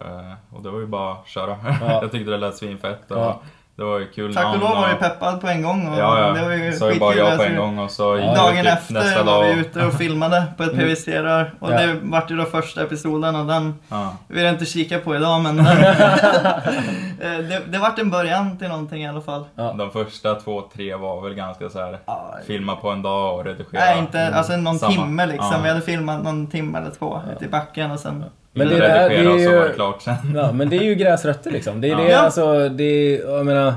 [0.00, 1.56] Eh, och det var ju bara att köra.
[1.80, 1.92] Ja.
[2.02, 3.40] jag tyckte det lät svinfett och Ja.
[3.76, 5.88] Det var ju kul Tack och lov var du peppad på en gång.
[5.88, 6.32] Och Ja, ja.
[6.32, 7.16] Det var ju ju bara skitkul.
[7.18, 8.34] ja på Jag en gång och så Ja.
[8.34, 9.54] Dagen efter nästa var dag.
[9.54, 10.84] vi ute och filmade på ett Mm.
[10.86, 11.54] PVC-rör.
[11.60, 11.76] Och Ja.
[11.76, 14.16] det vart ju då första episoden och den Ja.
[14.28, 15.66] vill jag inte kika på idag men den,
[17.20, 19.44] Eh, det, det vart en början till någonting i alla fall.
[19.54, 19.72] Ja.
[19.78, 23.44] De första två, tre var väl ganska så här Ja, filma på en dag och
[23.44, 23.84] redigera.
[23.84, 24.92] Nej, inte alltså någon Samma.
[24.92, 25.50] timme liksom.
[25.52, 25.58] Ja.
[25.62, 28.24] Vi hade filmat någon timme eller två ute i backen och sen...
[28.54, 30.14] Men Men det där- det är och ju- det klart sen.
[30.34, 31.80] Ja, men det är ju gräsrötter liksom.
[31.80, 32.18] Det är det, Ja.
[32.18, 33.74] alltså, det är, jag menar,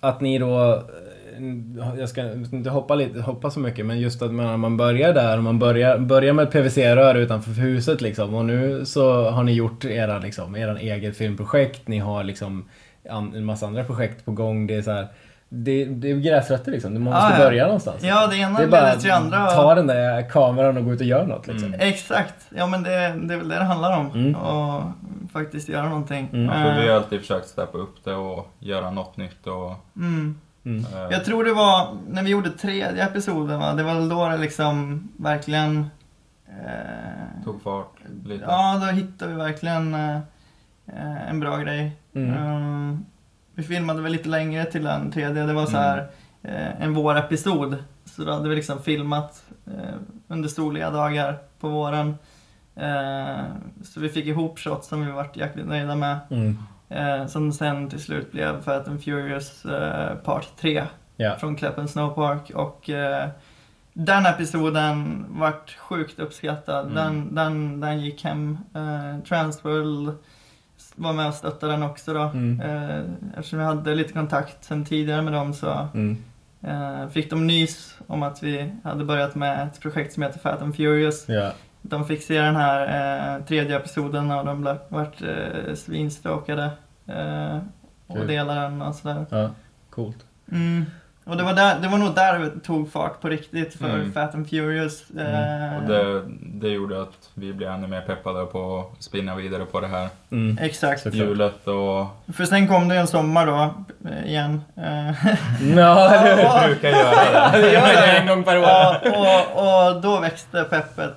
[0.00, 0.72] att ni då,
[1.38, 5.12] eh, jag ska inte hoppa, lite, hoppa så mycket, men just att man, man börjar
[5.12, 9.52] där, man börjar, börjar med ett PVC-rör utanför huset liksom, och nu så har ni
[9.52, 12.68] gjort era, liksom, era eget filmprojekt, ni har liksom
[13.34, 15.06] en massa andra projekt på gång, det är så här,
[15.48, 17.38] det, det är gräsrötter liksom, du måste Ja, ja.
[17.44, 18.02] börja någonstans.
[18.02, 19.44] Ja, det ena det är bara till det andra.
[19.46, 21.68] och- ta den där kameran och gå ut och göra något liksom.
[21.68, 21.80] Mm.
[21.88, 22.34] Exakt.
[22.56, 22.90] Ja, men det,
[23.22, 24.10] det är väl det det handlar om.
[24.10, 24.34] Mm.
[24.34, 24.82] Och
[25.32, 26.28] faktiskt göra någonting.
[26.32, 26.44] Mm.
[26.44, 29.74] Ja, för vi Eh, har alltid försökt steppa upp det och göra något nytt och...
[29.96, 30.38] mm.
[30.66, 30.84] Mm.
[30.94, 33.72] eh, Jag tror det var när vi gjorde tredje episoden, va?
[33.74, 35.86] det var väl då det liksom verkligen...
[36.48, 37.92] Eh, tog fart
[38.24, 38.44] lite.
[38.48, 40.16] Ja, då hittade vi verkligen eh,
[40.86, 41.92] eh, en bra grej.
[42.14, 43.04] Mm.
[43.54, 45.46] Vi filmade väl lite längre till den tredje.
[45.46, 46.06] Det var så här
[46.42, 47.76] eh, en vårepisod.
[48.04, 49.94] Så då hade vi liksom filmat eh,
[50.28, 52.14] under soliga dagar på våren.
[52.76, 53.44] Eh,
[53.84, 56.18] så vi fick ihop shots som vi vart jäkligt nöjda med.
[56.30, 56.58] Mm.
[56.88, 59.62] Eh, som sen till slut blev Fat and Furious
[60.24, 60.84] Part 3
[61.16, 61.36] Ja.
[61.38, 62.50] från Kleppen Snowpark.
[62.54, 63.28] Och eh,
[63.92, 66.86] den episoden vart sjukt uppskattad.
[66.86, 66.94] Mm.
[66.94, 68.58] Den, den, den gick hem.
[69.28, 70.14] Transworld
[70.94, 72.20] var med och stöttade den också då.
[72.22, 72.60] Mm.
[72.60, 73.00] Eh,
[73.38, 76.16] eftersom vi hade lite kontakt sen tidigare med dem så Mm.
[76.62, 80.62] eh, fick de nys om att vi hade börjat med ett projekt som heter Fat
[80.62, 81.28] and Furious.
[81.28, 81.52] Ja.
[81.82, 86.70] De fick se den här eh, tredje episoden och de blev, vart eh, svinstråkade.
[87.06, 87.58] Eh,
[88.06, 88.26] och Kul.
[88.26, 89.26] delade den och sådär.
[89.30, 89.50] ja,
[89.90, 90.26] coolt.
[90.52, 90.84] Mm.
[91.26, 94.12] Och det var, där, det var nog där det tog fart på riktigt för Mm.
[94.12, 95.10] Fat and Furious.
[95.10, 99.64] Eh, Och det, det gjorde att vi blev ännu mer peppade på att spinna vidare
[99.64, 100.58] på det här Mm.
[100.60, 101.14] Exakt.
[101.14, 102.06] Hjulet och...
[102.34, 103.74] För sen kom det en sommar då,
[104.10, 104.60] eh, igen.
[104.76, 105.10] Eh,
[105.76, 106.26] Ja?
[106.38, 106.62] Ja.
[106.66, 107.58] brukar göra det.
[107.62, 108.62] Det gör det en gång per år.
[108.62, 111.14] Ja, och, och då växte peppet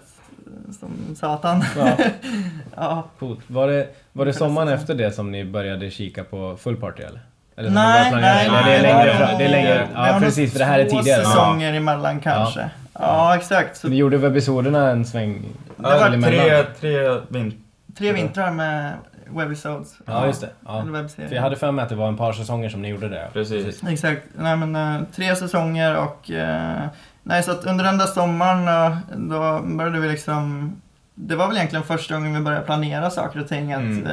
[0.80, 1.63] som satan.
[1.78, 1.98] Ja.
[2.76, 3.04] ja.
[3.20, 3.39] Coolt.
[3.48, 7.20] Var det, var det sommaren efter det som ni började kika på Full Party eller?
[7.58, 8.63] Eller Nej, nej, Eller nej.
[8.65, 9.38] det är längre fram?
[9.38, 11.24] Det är längre, vi ja precis för det här är två tidigare.
[11.24, 12.70] säsonger emellan kanske.
[12.93, 13.78] Ja, exakt.
[13.78, 15.46] Så Ni gjorde webisoderna en sväng
[15.78, 17.56] Det var tre, tre vint...
[17.98, 18.93] tre vintrar med
[19.30, 19.93] webisodes.
[20.06, 20.50] Ja, just det.
[20.65, 20.86] Ja.
[21.28, 23.28] För jag hade för mig att det var en par säsonger som ni gjorde det.
[23.34, 23.84] Precis.
[23.84, 24.22] Exakt.
[24.38, 26.32] Nej, men, eh, tre säsonger och...
[26.32, 26.84] eh,
[27.24, 30.76] nej, så att under den där sommaren eh, då började vi liksom...
[31.15, 33.74] Det var väl egentligen första gången vi började planera saker och ting.
[33.74, 34.08] Att, Mm.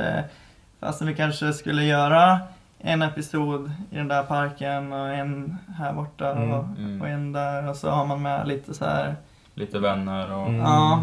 [0.81, 2.39] fastän vi kanske skulle göra
[2.87, 6.51] en episod i den där parken och en här borta Mm.
[6.53, 7.01] och, Mm.
[7.03, 7.69] och en där.
[7.69, 9.17] Och så har man med lite så här...
[9.55, 10.49] Lite vänner och...
[10.49, 10.61] Mm.
[10.61, 11.03] Ja.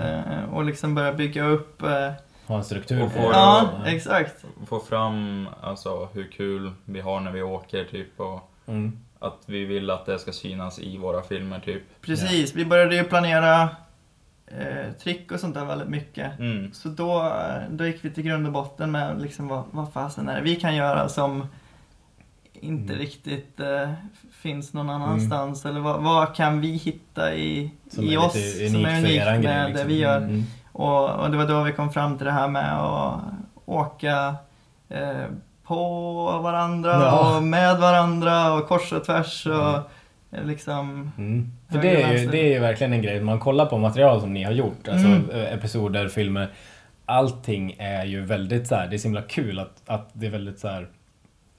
[0.00, 1.82] Eh, och liksom börja bygga upp...
[1.82, 2.12] Eh,
[2.46, 4.44] Ha en struktur Och få- ja, exakt.
[4.66, 9.00] Få fram alltså, hur kul vi har när vi åker typ och Mm.
[9.18, 11.82] att vi vill att det ska synas i våra filmer typ.
[12.02, 12.54] Precis.
[12.54, 13.68] Vi började ju planera
[14.58, 16.38] eh, trick och sånt där väldigt mycket.
[16.38, 16.72] Mm.
[16.72, 17.32] Så då,
[17.70, 20.56] då gick vi till grund och botten med liksom vad, vad fasen är det vi
[20.56, 21.46] kan göra som
[22.52, 22.98] inte Mm.
[22.98, 23.90] riktigt eh,
[24.32, 25.66] finns någon annanstans.
[25.66, 29.42] Eller vad, vad kan vi hitta i, Som i oss som är unikt med grej.
[29.42, 29.88] det Liksom.
[29.88, 30.16] vi gör.
[30.16, 30.42] Mm.
[30.72, 33.20] Och, och det var då vi kom fram till det här med att
[33.66, 34.34] åka
[34.88, 35.24] eh,
[35.64, 37.36] på varandra Ja.
[37.36, 39.80] och med varandra och kors och tvärs och eh,
[40.30, 41.10] liksom...
[41.18, 41.50] Mm.
[41.70, 44.32] För det är, ju, det är ju verkligen en grej, man kollar på material som
[44.34, 45.30] ni har gjort, alltså Mm.
[45.30, 46.48] eh, episoder, filmer.
[47.04, 50.30] Allting är ju väldigt så här, det är så himla kul att, att det är
[50.30, 50.86] väldigt så här,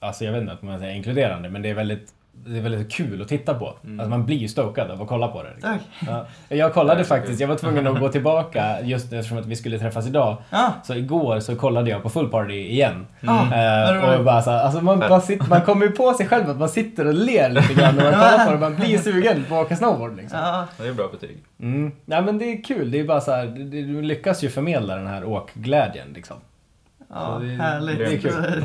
[0.00, 2.92] alltså jag vet inte att man säger inkluderande, men det är väldigt det är väldigt
[2.92, 3.74] kul att titta på.
[3.84, 4.00] Mm.
[4.00, 5.50] Alltså man blir ju stokad av att kolla på det.
[5.54, 5.72] liksom.
[5.72, 6.08] Tack.
[6.48, 6.56] Ja.
[6.56, 10.06] Jag kollade faktiskt, jag var tvungen att gå tillbaka just eftersom att vi skulle träffas
[10.06, 10.36] idag.
[10.50, 13.06] Ja, Så igår så kollade jag på Full Party igen.
[13.22, 14.18] Eh, roligt.
[14.18, 16.68] och bara så alltså man, bara sitter, man kommer ju på sig själv att man
[16.68, 18.58] sitter och ler lite grann när man kollar på det.
[18.58, 20.38] Man blir sugen på att åka snowboard liksom.
[20.38, 21.36] ja, Det är bra betyg.
[21.60, 21.92] Mm.
[22.06, 25.06] Ja men det är kul, det är bara så här, du lyckas ju förmedla den
[25.06, 26.36] här åkglädjen liksom.
[27.10, 27.98] ja är- härligt.
[27.98, 28.32] det är kul.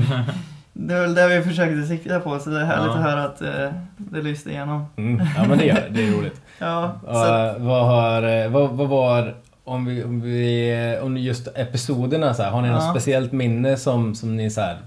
[0.79, 2.93] Det är väl det vi försökte sikta på, så det är härligt Ja.
[2.97, 4.85] att höra att eh, det lyste igenom.
[4.95, 5.27] Mm.
[5.37, 6.41] Ja men det gör det, det är roligt.
[6.59, 11.47] Ja, Och, eh, vad, har, eh, vad, vad var, om vi, om vi, om just
[11.55, 12.89] episoderna så här, har ni något Ja.
[12.91, 14.77] speciellt minne som, som ni så här,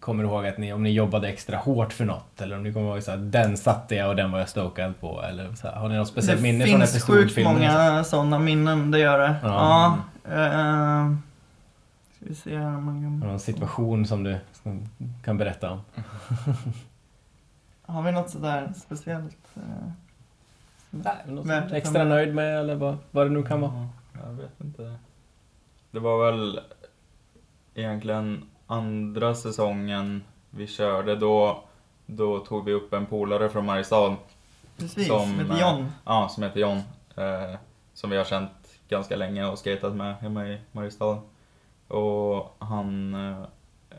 [0.00, 2.40] kommer ihåg att ni, om ni jobbade extra hårt för något?
[2.40, 5.00] Eller om ni kommer ihåg så här, den satte jag och den var jag stokad
[5.00, 5.22] på?
[5.28, 8.90] Eller så här, har ni något speciellt det minne från finns sjukt många sådana minnen,
[8.90, 9.34] det gör det.
[9.42, 9.96] Ja.
[10.30, 10.36] Ja.
[10.36, 11.16] ska
[12.28, 13.28] vi se här om man kan...
[13.28, 14.88] Någon situation som du som
[15.24, 15.80] kan berätta om?
[17.82, 19.56] Har vi något sådär speciellt?
[19.56, 19.62] eh,
[20.90, 23.88] Nej, något som är extra nöjd med eller vad, vad det nu kan vara?
[24.12, 24.96] Ja, jag vet inte.
[25.90, 26.60] Det var väl
[27.74, 31.16] egentligen andra säsongen vi körde.
[31.16, 31.62] Då,
[32.06, 34.16] då tog vi upp en polare från Mariestad.
[34.76, 35.92] Precis, Som, som heter eh, John.
[36.04, 36.76] Ja, som heter John.
[37.16, 37.56] Eh,
[37.94, 38.50] som vi har känt
[38.88, 41.18] ganska länge och skatat med hemma i Mariestad.
[41.88, 43.14] Och han...
[43.14, 43.36] Eh,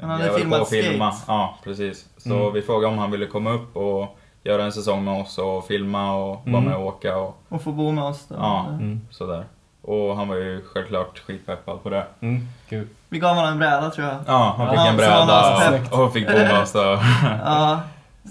[0.02, 1.12] Han hade filmat på att filma.
[1.12, 1.32] skate.
[1.32, 2.06] Ja, precis.
[2.18, 2.54] Så Mm.
[2.54, 6.16] vi frågade om han ville komma upp och göra en säsong med oss och filma
[6.16, 6.54] och Mm.
[6.54, 8.36] vara med och åka och Och få bo med oss då.
[8.36, 8.66] Ja.
[8.70, 9.02] Mm.
[9.12, 9.46] sådär.
[9.82, 12.06] Och han var ju självklart skitpeppad på det.
[12.20, 12.88] Mm, kul.
[13.10, 14.16] Vi gav honom en bräda tror jag.
[14.28, 15.94] Ja, han fick Ja, en så han var bräda snyggt.
[15.94, 16.76] och, och fick bo med oss.
[16.76, 16.82] Och,
[17.46, 17.80] Ja.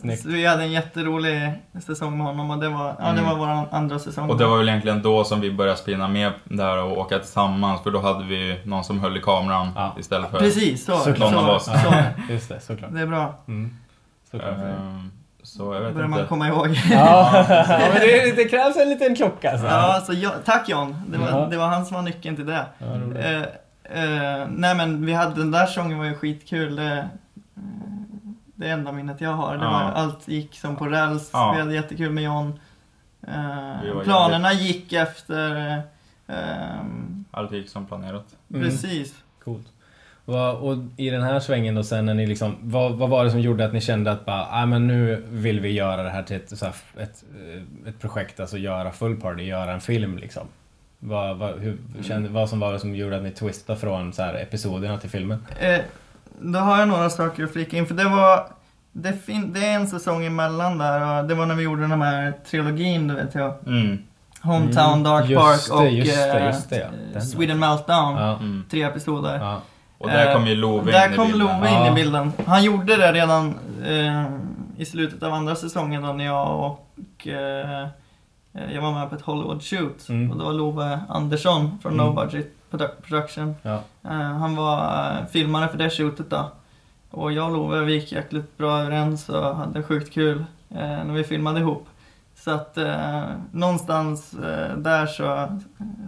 [0.00, 0.22] Snyggt.
[0.22, 1.52] Så vi hade en jätterolig
[1.86, 3.24] säsong med honom och det var, ja, det Mm.
[3.24, 4.30] var vår andra säsong.
[4.30, 7.82] och det var väl egentligen då som vi började spinna med där och åka tillsammans.
[7.82, 9.94] För då hade vi någon som höll i kameran Ja.
[9.98, 10.96] istället för Precis, så.
[10.96, 11.32] Såklart.
[11.32, 11.64] någon så, av oss.
[11.64, 12.32] så.
[12.32, 12.90] Just det, såklart.
[12.94, 13.34] Det är bra.
[13.48, 13.76] Mm.
[14.30, 14.50] Såklart.
[14.58, 15.10] Ehm,
[15.42, 16.28] Så jag Det vet börjar man inte.
[16.28, 16.68] komma ihåg.
[16.90, 19.58] Ja, ja men det, det krävs en liten klocka.
[19.58, 19.64] Så.
[19.66, 20.96] Ja, så jag, tack John.
[21.08, 21.46] Det var, Ja.
[21.50, 22.64] det var han som var nyckeln till det.
[22.78, 23.24] Ja, roligt.
[23.24, 23.42] Eh,
[24.02, 26.76] eh, nej men vi hade, den där sången var ju skitkul.
[26.76, 27.08] Det,
[28.56, 29.56] det enda minnet jag har.
[29.56, 29.70] Det Ja.
[29.70, 31.30] var, allt gick som på räls.
[31.32, 31.52] Ja.
[31.52, 32.60] Vi hade jättekul med John.
[33.28, 35.76] Eh, planerna gick efter...
[36.26, 36.34] Eh,
[37.30, 38.26] Allt gick som planerat.
[38.50, 38.62] Mm.
[38.62, 39.14] Precis.
[39.44, 39.66] Coolt.
[40.60, 43.40] Och i den här svängen då sen när ni liksom, vad, vad var det som
[43.40, 46.36] gjorde att ni kände att bara, ah, men nu vill vi göra det här till
[46.36, 50.42] ett, så här, ett, eh, ett projekt, alltså göra full party, göra en film liksom?
[50.98, 54.22] Vad, vad, hur, kände, vad som var det som gjorde att ni twistade från så
[54.22, 55.46] här, episoderna till filmen?
[55.60, 55.80] Eh,
[56.40, 57.86] då har jag några saker att flika in.
[57.86, 58.48] För det var...
[58.98, 61.18] Det, fin- det är en säsong emellan där.
[61.22, 63.54] Och det var när vi gjorde den här trilogin, du vet jag.
[63.66, 63.98] Mm.
[64.42, 66.86] Hometown, Mm, Dark just Park det, och just det, eh, just det, ja.
[67.12, 68.16] Den, Sweden Meltdown.
[68.16, 68.64] Ja, Mm.
[68.70, 69.38] Tre episoder.
[69.38, 69.60] ja.
[69.98, 71.46] Och där Eh, kom ju Love Där in i kom bilden.
[71.46, 71.92] Love in Ja.
[71.92, 72.32] i bilden.
[72.46, 73.54] Han gjorde det redan
[73.86, 74.24] eh,
[74.76, 77.88] i slutet av andra säsongen då när jag och eh,
[78.74, 80.08] jag var med på ett Hollywood shoot.
[80.08, 80.30] Mm.
[80.30, 82.06] Och det var Love Andersson från Mm.
[82.06, 82.46] No Budget
[83.02, 83.54] Production.
[83.62, 83.80] Ja.
[84.04, 86.50] Eh, han var eh, filmare för det shootet då.
[87.10, 91.12] Och jag och Love vi gick jäkligt bra överens och hade sjukt kul eh, när
[91.12, 91.86] vi filmade ihop.
[92.34, 95.58] Så att eh, någonstans eh, där så,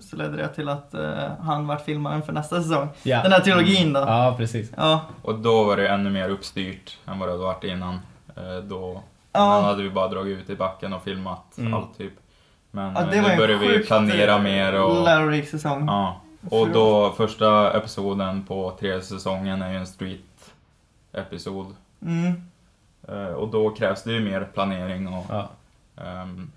[0.01, 2.89] så ledde det till att eh, han vart filmaren för nästa säsong.
[3.03, 3.23] Ja.
[3.23, 4.01] Den här trilogin då.
[4.01, 4.73] Ja, precis.
[4.77, 5.01] Ja.
[5.23, 7.95] Och då var det ännu mer uppstyrt än vad det hade varit innan.
[8.37, 9.45] Eh, Då Ja.
[9.59, 11.75] innan hade vi bara dragit ut i backen och filmat Mm.
[11.75, 12.13] allt typ.
[12.71, 15.05] Men Ja, nu en börjar vi planera mer och...
[15.05, 15.87] lärorik säsong.
[15.87, 16.21] Ja.
[16.51, 21.75] Och då första episoden på tredje säsongen är ju en street-episod.
[22.03, 22.43] Mm.
[23.09, 25.49] Eh, Och då krävs det ju mer planering och Ja.
[26.05, 26.51] ehm,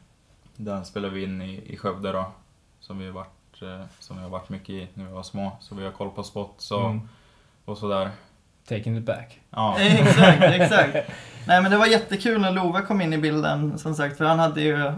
[0.56, 2.26] den spelar vi in i, i Skövde då.
[2.80, 5.52] Som vi, har varit, eh, som vi har varit mycket i när vi var små.
[5.60, 7.10] Så vi har koll på spots och, Mm.
[7.66, 8.10] och sådär.
[8.70, 9.40] Taking it back.
[9.50, 9.80] Ja.
[9.80, 10.94] exakt, exakt.
[11.48, 14.40] Nej men det var jättekul när Love kom in i bilden som sagt för han
[14.40, 14.94] hade ju eh,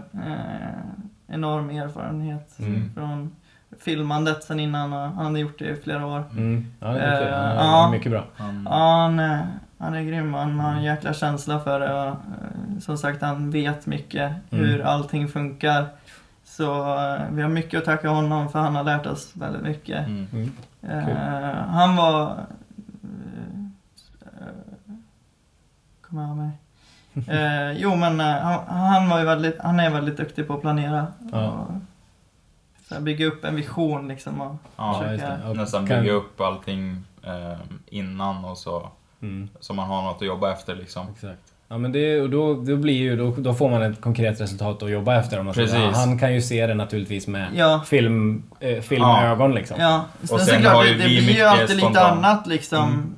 [1.28, 2.90] enorm erfarenhet Mm.
[2.94, 3.36] från
[3.84, 6.24] filmandet sen innan och han hade gjort det i flera år.
[6.32, 6.66] Mm.
[6.80, 7.90] Ja, det är mycket, Eh, ja, ja.
[7.90, 8.24] mycket bra.
[8.36, 9.18] Han, Ja, han,
[9.78, 12.14] han är grym, han har en jäkla känsla för det och eh,
[12.80, 14.64] som sagt han vet mycket Mm.
[14.64, 15.86] hur allting funkar.
[16.44, 20.06] Så eh, vi har mycket att tacka honom för han har lärt oss väldigt mycket.
[20.06, 20.26] mm.
[20.32, 20.50] Mm.
[20.82, 22.36] Eh, han var...
[24.24, 24.94] Uh,
[26.00, 26.50] kommer jag av mig?
[27.28, 30.60] Eh, jo men eh, han, han var ju väldigt, han är väldigt duktig på att
[30.60, 31.06] planera.
[31.32, 31.48] Ja.
[31.50, 31.70] Och,
[32.94, 34.40] så här, bygga upp en vision liksom.
[34.40, 35.48] Och, Ja, Ja, just det.
[35.48, 38.88] Och nästan kan- bygga upp allting eh, innan och så.
[39.22, 39.48] Mm.
[39.60, 41.06] Så man har något att jobba efter liksom.
[41.14, 41.40] Exakt.
[41.68, 44.82] Ja men det, och då, då blir ju, då, då får man ett konkret resultat
[44.82, 45.38] att jobba efter.
[45.38, 45.68] Om man säger.
[45.68, 45.96] Precis.
[45.96, 47.82] Han kan ju se det naturligtvis med Ja.
[47.86, 49.76] film, eh, filmögon liksom.
[49.80, 52.18] Ja, sen, sen såklart, har det, ju det vi blir ju alltid lite spontant.
[52.24, 52.84] annat liksom.
[52.84, 53.14] Mm.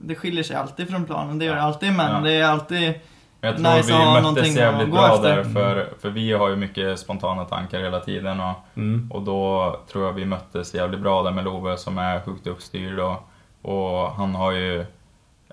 [0.00, 1.64] Det skiljer sig alltid från planen, det gör det Ja.
[1.66, 2.20] alltid men Ja.
[2.20, 2.94] det är alltid...
[3.40, 5.36] Jag tror Nice vi någonting möttes jävligt bra efter.
[5.36, 9.10] där för, för vi har ju mycket spontana tankar hela tiden och, Mm.
[9.14, 12.98] och då tror jag vi möttes jävligt bra där med Love som är sjukt uppstyrd
[12.98, 13.28] och,
[13.62, 14.80] och han har ju...
[14.80, 14.86] eh,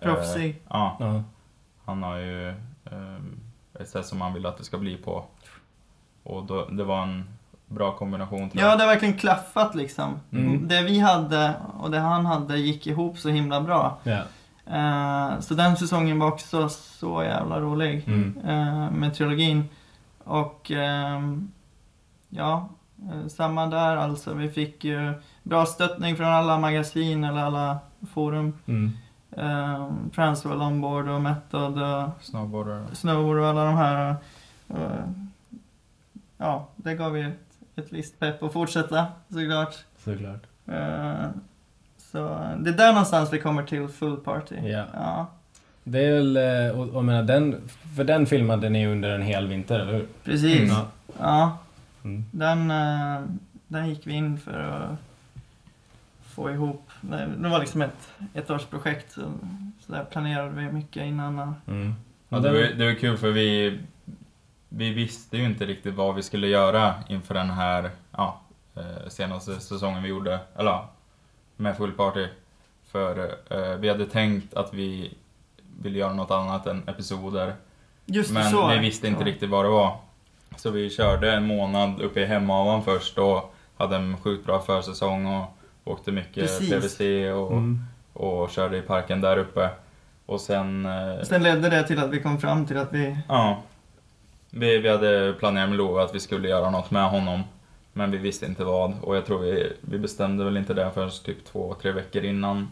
[0.02, 0.62] Proffsig.
[0.70, 1.24] ja, Ja.
[1.86, 5.24] han har ju eh, ett sätt som han vill att det ska bli på.
[6.24, 7.30] Och då, det var en
[7.66, 8.80] bra kombination tror Ja, jag.
[8.80, 10.20] det har verkligen klaffat liksom.
[10.32, 10.68] Mm.
[10.68, 13.98] Det vi hade och det han hade gick ihop så himla bra.
[14.04, 14.20] Ja.
[14.72, 18.04] Eh, så den säsongen var också så jävla rolig.
[18.08, 18.38] Mm.
[18.46, 19.64] eh, med trilogin.
[20.24, 21.52] Och ehm,
[22.30, 22.70] ja,
[23.12, 24.34] eh, samma där alltså.
[24.34, 27.80] Vi fick ju bra stöttning från alla magasin eller alla
[28.14, 28.54] forum.
[28.66, 28.92] Mm.
[29.30, 32.86] Um, Transworld Onboard och Method och Snowboarder.
[32.94, 34.16] Snowboard och alla de här.
[36.38, 39.76] ja, det gav ju ett, ett visst pepp att fortsätta såklart.
[39.98, 40.44] Såklart.
[42.18, 44.56] Så det är där någonstans vi kommer till Full Party.
[44.64, 44.86] Ja.
[44.94, 45.28] ja
[45.84, 47.62] Det är väl, eh, och, och menar, den,
[47.96, 50.08] för den filmade ni under en hel vinter, eller hur?
[50.24, 50.70] precis.
[50.72, 50.86] Ja.
[51.20, 51.58] Ja.
[52.04, 52.26] Mm.
[52.32, 53.22] Den, eh,
[53.68, 55.00] den gick vi in för att
[56.36, 56.90] få ihop.
[57.38, 59.12] Det var liksom ett ettårsprojekt.
[59.12, 59.22] Så,
[59.80, 61.40] så där planerade vi mycket innan.
[61.40, 61.96] och- Mm.
[62.30, 63.80] Ja, det, var, det var kul för vi,
[64.70, 68.42] vi visste ju inte riktigt vad vi skulle göra inför den här ja,
[68.76, 70.80] eh, senaste säsongen vi gjorde, eller
[71.58, 72.28] med Full Party.
[72.92, 75.14] För eh, vi hade tänkt att vi
[75.82, 77.54] ville göra något annat än episoder,
[78.06, 78.68] Just men så.
[78.68, 79.28] vi visste inte Ja.
[79.28, 79.98] riktigt vad det var.
[80.56, 85.26] Så vi körde en månad uppe i Hemavan först och hade en sjukt bra försäsong
[85.26, 85.46] och
[85.84, 86.70] åkte mycket Precis.
[86.70, 87.00] PVC
[87.34, 87.80] och, Mm.
[88.14, 89.70] och körde i parken där uppe.
[90.26, 93.18] Och sen eh, Sen ledde det till att vi kom fram till att vi...
[93.28, 93.62] Ja.
[94.50, 97.44] Vi, vi hade planerat med Love att vi skulle göra något med honom.
[97.98, 98.94] Men vi visste inte vad.
[99.02, 102.72] Och jag tror vi, vi bestämde väl inte det förrän typ två, tre veckor innan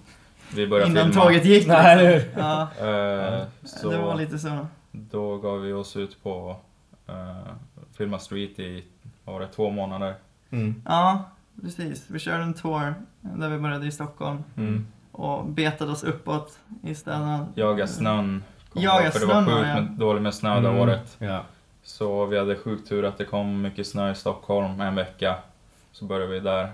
[0.55, 1.23] vi började Innan filma.
[1.25, 1.67] tåget gick.
[1.67, 2.39] Nej, liksom.
[2.39, 4.67] eller Ja, Eh, så det var lite så.
[4.91, 6.55] då gav vi oss ut på
[7.09, 7.15] uh,
[7.97, 8.83] filma Street i,
[9.25, 10.15] var det, två månader.
[10.49, 10.81] Mm.
[10.85, 11.23] Ja,
[11.61, 12.05] precis.
[12.07, 14.87] Vi körde en tour där vi började i Stockholm Mm.
[15.11, 17.47] och betade oss uppåt i städerna.
[17.55, 18.43] Jaga snön.
[18.73, 19.81] Jaga jag, För det snön, var sjukt ja.
[19.81, 20.81] med, dåligt med snö det Mm.
[20.81, 21.15] året.
[21.19, 21.41] Ja.
[21.87, 25.35] Så vi hade sjukt tur att det kom mycket snö i Stockholm en vecka.
[25.91, 26.71] Så började vi där.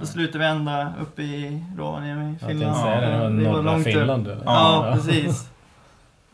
[0.00, 2.76] Då slutade vi ända uppe i Rovaniemi, Jag Finland.
[2.76, 3.78] säga det, var norra.
[3.78, 4.28] Finland.
[4.28, 4.44] eller?
[4.44, 5.50] Ja, precis.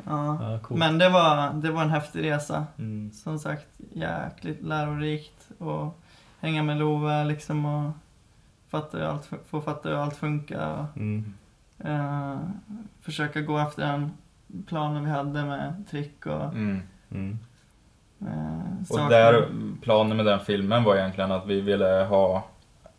[0.07, 0.53] Ja.
[0.53, 0.79] Ja, coolt.
[0.79, 2.67] Men det var, det var en häftig resa.
[2.79, 3.11] mm.
[3.13, 6.01] Som sagt, jäkligt lärorikt och
[6.41, 7.93] hänga med Love liksom och
[8.69, 10.71] fatta hur allt, få fatta hur allt funkar.
[10.73, 11.35] Och, Mm.
[11.79, 12.37] eh,
[13.01, 14.13] försöka gå efter den
[14.67, 16.83] planen vi hade med trick och Mm.
[17.15, 17.39] Mm.
[18.21, 19.49] eh, Och där,
[19.83, 22.45] planen med den filmen var egentligen att vi ville ha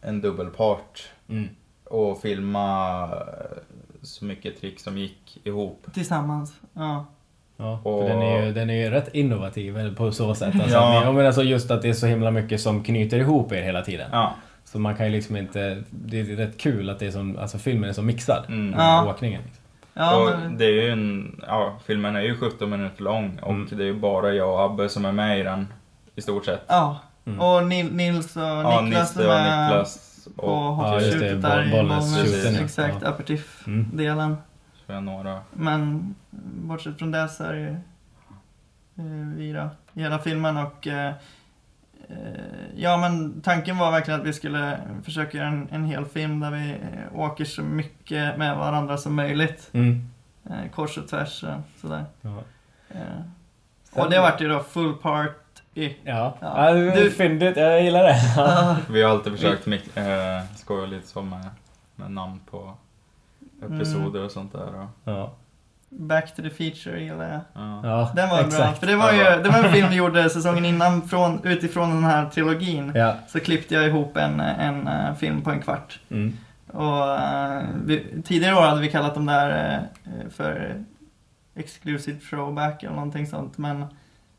[0.01, 1.49] en dubbelpart Mm.
[1.84, 3.57] och filma eh,
[4.01, 5.86] så mycket trick som gick ihop.
[5.93, 7.05] Tillsammans, ja.
[7.57, 10.55] Ja, Och- för den är, ju, den är ju rätt innovativ på så sätt.
[10.55, 11.03] Alltså, Ja.
[11.03, 13.82] jag menar alltså just att det är så himla mycket som knyter ihop er hela
[13.82, 14.09] tiden.
[14.11, 14.36] Ja.
[14.66, 15.84] Så man kan ju liksom inte...
[15.89, 18.45] Det är rätt kul att det är som, alltså filmen är så mixad.
[18.47, 18.74] Mm.
[18.80, 19.09] Ja.
[19.09, 19.41] Åkningen.
[19.45, 19.63] Liksom.
[19.97, 23.49] Ja, och men, det är ju en, ja, filmen är ju 17 minuter lång och
[23.51, 23.67] Mm.
[23.71, 25.67] det är ju bara jag och Abbe som är med i den.
[26.15, 26.63] I stort sett.
[26.67, 26.99] ja.
[27.27, 27.39] Mm.
[27.39, 31.15] och Nil- Nils och Ja, Niklas som och är Niklas på och Ja, just det,
[31.17, 32.45] hockeyskjutet där i boll- Bollnäs.
[32.57, 32.63] ja.
[32.63, 33.09] Exakt, Ja.
[33.09, 34.37] aperitif-delen.
[34.87, 35.39] Mm.
[35.53, 36.15] Men
[36.67, 37.69] bortsett från det så är det ju
[38.97, 41.13] eh, vi då, i hela filmen och eh,
[42.76, 46.51] ja men tanken var verkligen att vi skulle försöka göra en, en hel film där
[46.51, 49.70] vi eh, åker så mycket med varandra som möjligt.
[49.74, 50.10] Mm.
[50.49, 52.06] Eh, kors och tvärs och sådär.
[52.22, 52.38] Ja.
[52.89, 55.41] Eh, och det vart ju då full part
[55.74, 55.86] i.
[55.88, 56.68] Ja, Ja.
[56.70, 56.74] ja.
[56.74, 57.58] det är Du- fyndigt.
[57.58, 58.16] Jag gillar det.
[58.38, 58.78] Ja.
[58.89, 61.49] Vi har alltid försökt mik- eh, skoja lite så med,
[61.95, 62.74] med namn på
[63.66, 64.76] episoder och sånt där.
[64.82, 65.32] Och, Ja.
[65.99, 67.41] Back to the feature gillar jag.
[67.83, 68.11] ja.
[68.15, 68.79] Den var bra, exakt.
[68.79, 72.03] för det var ju det var en film vi gjorde säsongen innan från, utifrån den
[72.03, 72.91] här trilogin.
[72.95, 73.15] Ja.
[73.27, 75.99] Så klippte jag ihop en, en eh, film på en kvart.
[76.09, 76.37] Mm.
[76.67, 80.75] Och eh, vi, tidigare år hade vi kallat dem där eh, för
[81.55, 83.57] exclusive throwback eller någonting sånt.
[83.57, 83.85] Men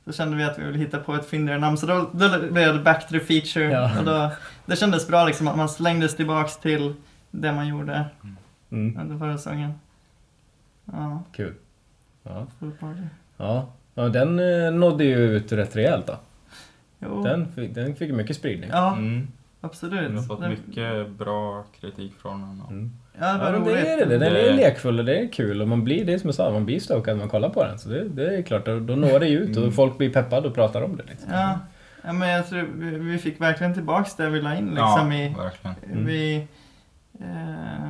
[0.05, 1.77] så kände vi att vi ville hitta på ett fyndigare namn.
[1.79, 3.65] Så då, då blev det back to the feature.
[3.71, 3.99] Ja.
[3.99, 4.31] Och då,
[4.67, 6.95] det kändes bra liksom att man slängdes tillbaks till
[7.31, 8.05] det man gjorde
[8.73, 8.99] Mm.
[9.01, 9.75] under förra säsongen.
[10.93, 11.55] Ja, Kul.
[12.23, 12.47] Ja.
[12.59, 13.01] full party.
[13.37, 13.67] Ja.
[13.95, 16.17] ja, den eh, nådde ju ut rätt rejält då.
[16.99, 18.71] Jo, Den fick, den fick mycket spridning.
[18.73, 19.29] ja Mm.
[19.61, 20.11] absolut.
[20.11, 22.61] Vi har fått Den- mycket bra kritik från den.
[22.61, 22.93] Och, Mm.
[23.21, 23.75] Ja, Ja, men roligt.
[23.75, 24.19] det är det.
[24.19, 26.35] Den Det- är lekfull och det är kul och man blir, det är som jag
[26.35, 27.79] sa, man blir stokad när man kollar på den.
[27.79, 29.73] Så det, det är klart, då, då når det ju ut och Mm.
[29.75, 31.03] folk blir peppade och pratar om det.
[31.09, 31.31] Liksom.
[31.33, 31.59] Ja,
[32.05, 35.15] ja men jag tror vi, vi fick verkligen tillbaks det vi la in liksom ja,
[35.15, 35.35] i...
[35.39, 35.77] verkligen.
[35.93, 36.07] Mm.
[36.07, 36.47] Vi...
[37.21, 37.89] Eh,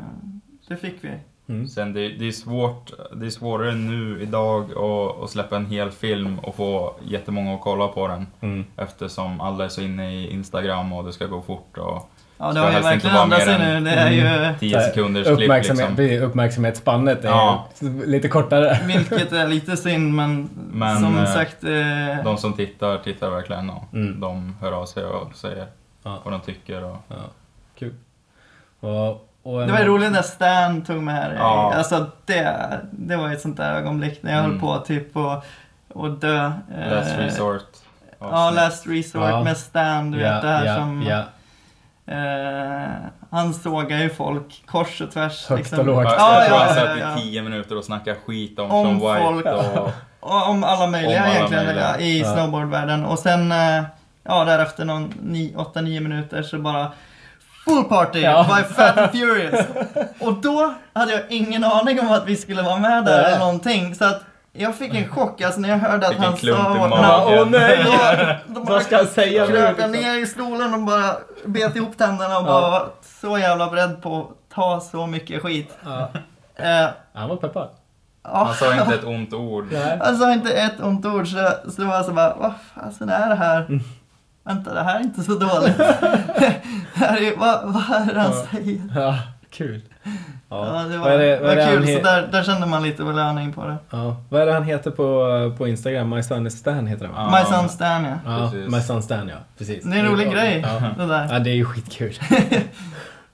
[0.69, 1.11] det fick vi.
[1.49, 1.69] Mm.
[1.69, 5.91] Sen det, det, är svårt, det är svårare nu idag att, att släppa en hel
[5.91, 8.27] film och få jättemånga att kolla på den.
[8.41, 8.65] Mm.
[8.77, 12.61] Eftersom alla är så inne i Instagram och det ska gå fort och Ja, det
[12.61, 13.91] har ju verkligen ändrat mer sig än- nu.
[13.91, 14.55] Det är ju...
[14.59, 15.97] 10 Så här, sekunders klipp Uppmärksamhet, liksom.
[15.97, 17.67] precis, Uppmärksamhet är Ja.
[18.05, 18.79] lite kortare.
[18.87, 21.65] Vilket är lite synd, men, Men, som eh, sagt...
[21.65, 24.21] Eh, De som tittar, tittar verkligen och Mm.
[24.21, 25.67] de hör av sig och säger
[26.03, 26.19] Ja.
[26.25, 26.85] vad de tycker.
[26.85, 27.17] Och, Ja,
[27.79, 27.95] kul.
[28.81, 31.37] Och, det var ju roligt när Stan tog med det.
[31.37, 31.73] Ja.
[31.77, 32.57] Alltså det,
[32.93, 34.51] det var ju ett sånt där ögonblick när jag Mm.
[34.51, 35.45] höll på typ och,
[35.95, 36.53] och dö.
[36.79, 37.63] Eh, Last Resort.
[38.21, 39.43] Ja, Last Resort Ja.
[39.45, 41.03] med Stan, du ja, vet det här ja, som...
[42.07, 42.91] Eh,
[43.31, 45.47] han sågar ju folk kors och tvärs.
[45.49, 46.05] Högt och lågt.
[46.05, 47.19] Jag, Ja, jag tror ja, han ja, satt ja.
[47.19, 49.23] i 10 minuter och snackade skit om, Om Sean White.
[49.25, 49.47] folk.
[49.47, 49.91] Och,
[50.21, 51.99] Och om alla möjliga Om alla egentligen möjliga.
[51.99, 52.33] i Ja.
[52.35, 53.05] snowboardvärlden.
[53.05, 53.83] Och sen, eh,
[54.23, 55.13] ja därefter någon
[55.57, 56.93] 8-9 minuter så bara
[57.67, 58.47] Full party Ja.
[58.57, 59.67] by Fat and Furious.
[60.21, 63.95] Och då hade jag ingen aning om att vi skulle vara med där eller någonting.
[63.95, 67.25] Så att jag fick en chock alltså när jag hörde att Fick en han sa.
[67.41, 67.85] Åh nej!
[68.47, 69.69] Då, Vad ska jag säga nu?
[69.69, 69.93] liksom?
[69.93, 71.13] ner i stolen och bara
[71.45, 72.53] bet ihop tänderna och Ja.
[72.61, 72.89] bara var
[73.21, 75.79] så jävla beredd på att ta så mycket skit.
[75.85, 76.11] Ja.
[76.57, 77.69] Eh, Han var peppad.
[78.25, 78.45] ja.
[78.45, 79.67] han sa inte ett ont ord.
[80.01, 83.29] Han sa inte ett ont ord så, så det var så bara, vad fasen är
[83.29, 83.81] det här?
[84.47, 85.77] Vänta, det här är inte så dåligt.
[85.79, 88.47] det är, vad, vad är det han Ja.
[88.53, 88.81] säger?
[88.95, 89.19] Ja,
[89.51, 89.81] kul.
[90.03, 90.11] Ja.
[90.49, 92.67] Ja, det var, vad är det, vad är var det kul, så där, där kände
[92.67, 93.77] man lite belöning på det.
[93.91, 94.17] ja.
[94.29, 96.09] Vad är det han heter på, på Instagram?
[96.11, 97.39] My son is Stan heter han va?
[97.39, 98.15] My son Stan ja.
[98.27, 98.73] Ja, precis.
[98.75, 99.37] My son Stan ja.
[99.59, 99.85] Precis.
[99.85, 101.05] Det är en rolig grej, Ja.
[101.05, 101.29] det där.
[101.33, 102.15] ja, det är ju skitkul.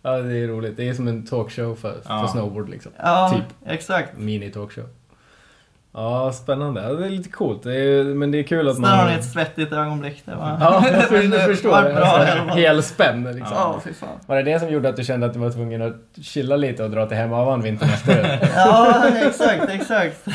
[0.02, 0.76] ja, det är roligt.
[0.76, 2.92] Det är som en talkshow för, för snowboard liksom.
[2.98, 3.70] Ja, Typ.
[3.72, 4.16] exakt.
[4.16, 4.86] Mini-talkshow.
[5.94, 6.82] Ja, spännande.
[6.82, 7.62] Ja, det är lite coolt.
[7.62, 9.06] Det är, men det är kul att Så man...
[9.08, 10.22] ni ett svettigt ögonblick.
[10.24, 10.56] Det var...
[10.60, 11.70] Ja, jag förstår.
[11.70, 12.52] var det.
[12.60, 13.56] Helspänn liksom.
[13.56, 14.08] Ja, fy fan.
[14.26, 16.84] Var det det som gjorde att du kände att du var tvungen att chilla lite
[16.84, 18.38] och dra till Hemavan vintern efter?
[18.56, 20.26] Ja, exakt, exakt.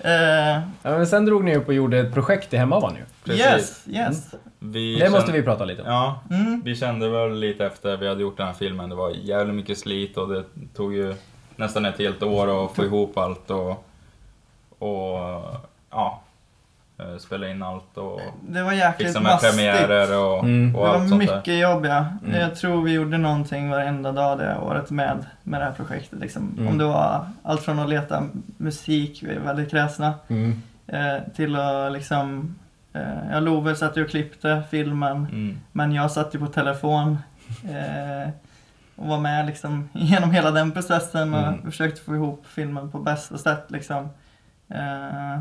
[0.00, 3.02] Eh, ja, men sen drog ni upp och gjorde ett projekt i Hemavan ju.
[3.24, 3.46] Precis.
[3.46, 4.34] yes, yes.
[4.58, 5.88] Vi Det kände- måste vi prata lite om.
[5.88, 6.62] Ja, Mm.
[6.64, 9.78] vi kände väl lite efter vi hade gjort den här filmen, det var jävligt mycket
[9.78, 10.44] slit och det
[10.76, 11.14] tog ju
[11.56, 13.84] nästan ett helt år att få ihop allt och,
[14.78, 15.18] och
[15.90, 16.20] ja,
[16.98, 19.50] eh, spela in allt och Det var jäkligt fixa med mastigt.
[19.56, 20.76] premiärer och, Mm.
[20.76, 21.36] och Det var allt sånt där.
[21.36, 22.06] mycket jobb ja.
[22.24, 22.40] Mm.
[22.40, 26.18] Jag tror vi gjorde någonting varenda dag det året med, med det här projektet.
[26.18, 26.54] Liksom.
[26.58, 26.68] Mm.
[26.68, 28.22] Om det var allt från att leta
[28.56, 30.62] musik, vi är väldigt kräsna, Mm.
[30.86, 32.54] eh, till att liksom
[32.92, 33.02] eh,
[33.32, 35.58] Ja, Love satt ju och klippte filmen, Mm.
[35.72, 37.18] men jag satt ju på telefon
[37.64, 38.30] eh,
[38.96, 41.62] och var med liksom genom hela den processen och Mm.
[41.70, 44.08] försökte få ihop filmen på bästa sätt liksom.
[44.74, 45.40] Eh,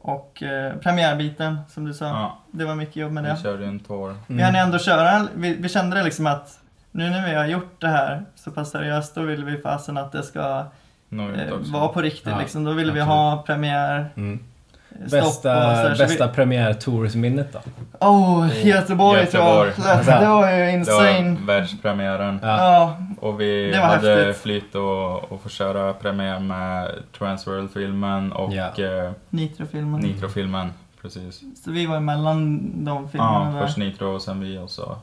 [0.00, 3.34] och eh, premiärbiten, som du sa, Ja, det var mycket jobb med det.
[3.36, 4.14] vi körde en tår.
[4.26, 6.58] Vi hann ändå köra, vi, vi kände det liksom att
[6.90, 10.12] nu när vi har gjort det här så pass seriöst, då vill vi fasen att
[10.12, 10.64] det ska
[11.08, 11.72] Nå ut eh, också.
[11.72, 12.64] vara på riktigt Ja, liksom.
[12.64, 14.38] Då vill vi ha premiär Mm.
[14.38, 17.58] stopp och så Bästa, här, så vi- bästa premiär-toursminnet då?
[18.06, 19.66] Oh, Göteborg, tror jag.
[19.66, 20.04] Göteborg.
[20.06, 21.30] Det, det var ju Det insane.
[21.36, 22.40] var världspremiären.
[22.42, 22.56] Ja.
[22.58, 24.42] Ja, Och vi hade häftigt.
[24.42, 28.78] flyt och, och få köra premiär med Transworld-filmen och Ja.
[28.78, 30.00] eh, Nitro-filmen.
[30.00, 30.72] Nitro-filmen.
[31.02, 31.42] Precis.
[31.64, 33.66] Så vi var emellan de filmerna Ja, där.
[33.66, 34.98] först Nitro och sen vi och så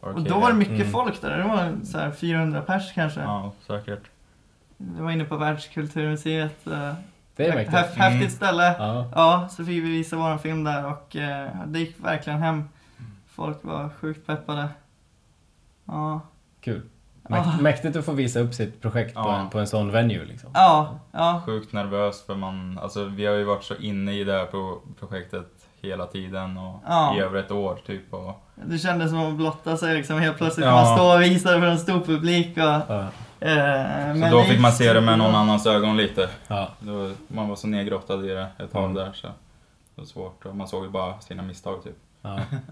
[0.00, 0.90] Och då var det mycket Mm.
[0.90, 1.36] folk där.
[1.38, 3.20] Det var så här 400 pers kanske.
[3.20, 4.02] Ja, säkert.
[4.76, 6.66] Det var inne på Världskulturmuseet.
[6.66, 6.92] eh,
[7.36, 7.76] Det är mäktigt.
[7.76, 8.30] Häftigt Mm.
[8.30, 8.74] ställe.
[8.78, 9.10] Ja.
[9.14, 12.64] Ja, så fick vi visa vår film där och eh, det gick verkligen hem.
[13.26, 14.68] Folk var sjukt peppade.
[15.84, 16.20] Ja,
[16.60, 16.82] Kul.
[17.28, 17.60] Mäkt, Ah.
[17.62, 19.36] Mäktigt att få visa upp sitt projekt på, Ja.
[19.38, 20.50] en, på en sån venue liksom.
[20.54, 21.42] ja, ja.
[21.46, 24.80] Sjukt nervös för man, alltså vi har ju varit så inne i det här pro-
[25.00, 25.46] projektet
[25.82, 27.16] hela tiden och Ja.
[27.16, 28.14] i över ett år typ.
[28.14, 30.18] Och, Det kändes som att blotta sig liksom.
[30.20, 30.72] Helt plötsligt Ja.
[30.72, 32.56] man stå och visa det för en stor publik.
[32.56, 33.06] Och, Ja.
[33.40, 36.28] eh, så men då fick man se det med någon annans ögon lite.
[36.48, 36.68] Ja.
[36.78, 38.94] Var, man var så nedgrottad i det ett tag Mm.
[38.94, 39.32] där så det
[40.00, 40.46] var svårt.
[40.46, 41.96] Och man såg ju bara sina misstag typ.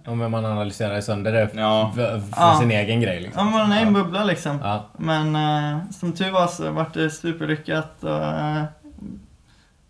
[0.05, 0.15] Ja.
[0.15, 2.57] Men man analyserar sönder det Ja, för, för Ja.
[2.61, 3.51] sin egen grej Ja, liksom.
[3.53, 4.59] man är i en bubbla liksom.
[4.63, 4.85] Ja.
[4.99, 8.65] Men eh, som tur var så vart det superlyckat och eh,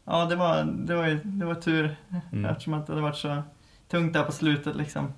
[0.04, 1.96] ja, det var, det var, ju- det var tur
[2.32, 2.44] Mm.
[2.50, 3.42] eftersom att det hade varit så
[3.90, 5.12] tungt där på slutet liksom.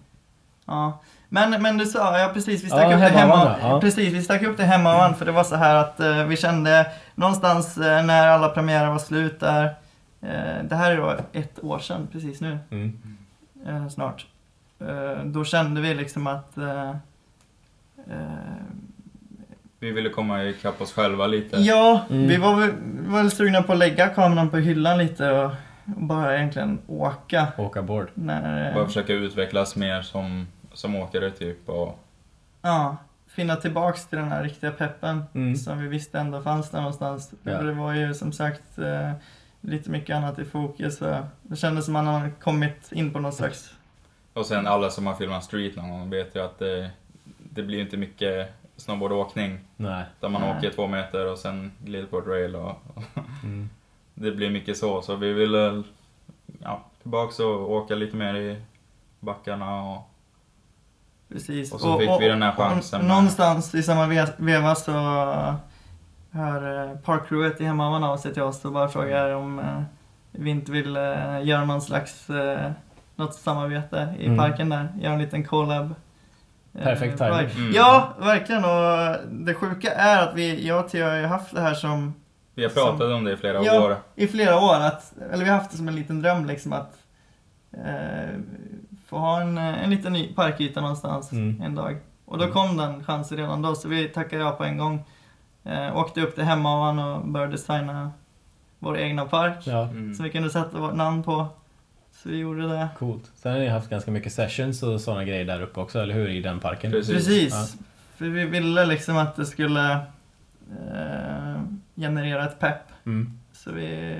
[0.67, 1.01] Ja.
[1.29, 3.57] Men, men du sa, ja precis, vi stack Ja, upp det hemma.
[3.63, 3.81] ja.
[3.81, 6.87] Precis, vi stack upp det hemmavan för det var så här att eh, vi kände
[7.15, 9.65] någonstans eh, när alla premiärer var slut där.
[10.23, 13.01] Eh, det här är då ett år sedan precis nu Mm.
[13.67, 14.27] eh, snart.
[14.81, 16.91] Eh, då kände vi liksom att eh,
[18.11, 18.17] eh,
[19.81, 21.57] vi ville komma ikapp oss själva lite.
[21.57, 22.29] Ja, Mm.
[22.29, 22.73] vi var
[23.17, 25.45] väl, sugna på att lägga kameran på hyllan lite och,
[25.97, 27.47] och bara egentligen åka.
[27.59, 28.09] Åka board.
[28.15, 31.69] När, Bara försöka utvecklas mer som, som åkare typ.
[31.69, 31.99] Och,
[32.63, 32.97] ja,
[33.29, 35.57] finna tillbaks till den här riktiga peppen Mm.
[35.57, 37.33] som vi visste ändå fanns där någonstans.
[37.43, 37.63] Ja.
[37.63, 39.13] Det var ju som sagt eh,
[39.61, 40.99] lite mycket annat i fokus.
[41.43, 43.75] Det kändes som att man hade kommit in på någon slags...
[44.39, 46.91] och sen alla som har filmat street någon gång vet ju att det,
[47.39, 49.59] det blir inte mycket snowboardåkning.
[49.77, 50.05] Nej.
[50.21, 50.57] Där man Nej.
[50.59, 52.73] åker två meter och sen glider på ett rail och,
[53.45, 53.69] Mm.
[54.15, 55.83] Det blir mycket så, så vi ville
[56.63, 58.63] ja, tillbaks och åka lite mer i
[59.21, 60.03] backarna och
[61.29, 61.73] Precis.
[61.73, 64.93] Och så fick vi den här chansen och Någonstans i samma ve- veva så
[66.31, 69.83] hör eh, parkcrewet i hemmavan av sig till oss och bara frågar om eh,
[70.33, 72.71] vi inte vill eh, göra någon slags eh,
[73.19, 74.39] något samarbete i Mm.
[74.39, 74.89] parken där.
[75.01, 75.95] Göra en liten collab.
[76.75, 77.51] eh, Perfekt timing.
[77.57, 77.73] Mm.
[77.75, 78.65] Ja, verkligen.
[78.65, 82.15] Och det sjuka är att vi, jag och Theo har ju haft det här som
[82.55, 83.85] Vi har pratat om det i flera Ja.
[83.85, 83.97] år.
[84.15, 86.99] i flera år, att, eller vi har haft det som en liten dröm liksom att
[87.73, 88.39] eh,
[89.07, 91.63] få ha en, en liten ny parkyta någonstans Mm.
[91.65, 91.97] en dag.
[92.25, 95.05] Och då kom den chansen redan då, så vi tackade ja på en gång.
[95.65, 98.11] Eh, åkte upp till hemmavan och började designa
[98.79, 99.57] vår egna park.
[99.67, 100.15] Ja, Mm.
[100.15, 101.47] Som vi kunde sätta vårt namn på.
[102.23, 102.89] Så vi gjorde det.
[102.99, 103.31] coolt.
[103.35, 106.29] Sen har ni haft ganska mycket sessions och sådana grejer där uppe också, eller hur?
[106.29, 106.91] I den parken.
[106.91, 107.15] Precis.
[107.15, 107.77] Precis.
[108.17, 109.93] För vi ville liksom att det skulle
[110.71, 111.61] eh,
[111.97, 112.83] generera ett pepp.
[113.07, 113.39] Mm.
[113.53, 114.17] Så vi,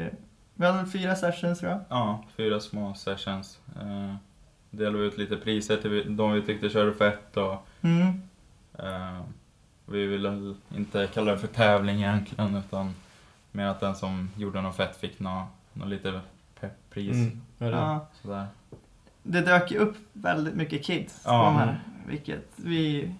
[0.55, 1.81] vi hade fyra sessions tror jag.
[1.89, 3.59] Ja, fyra små sessions.
[3.81, 4.15] Eh,
[4.71, 8.23] delade ut lite priser till de vi tyckte körde fett och Mm.
[8.79, 9.21] eh,
[9.87, 12.95] vi ville inte kalla det för tävling egentligen utan
[13.53, 16.21] mer att den som gjorde något fett fick något, något lite
[16.61, 17.15] pepp-pris.
[17.15, 17.41] Mm.
[17.59, 18.07] Ja, det- Ja.
[18.23, 18.47] Sådär.
[19.23, 21.31] Det dök ju upp väldigt mycket kids Ja.
[21.39, 21.81] på de här.
[22.07, 23.15] Vilket vi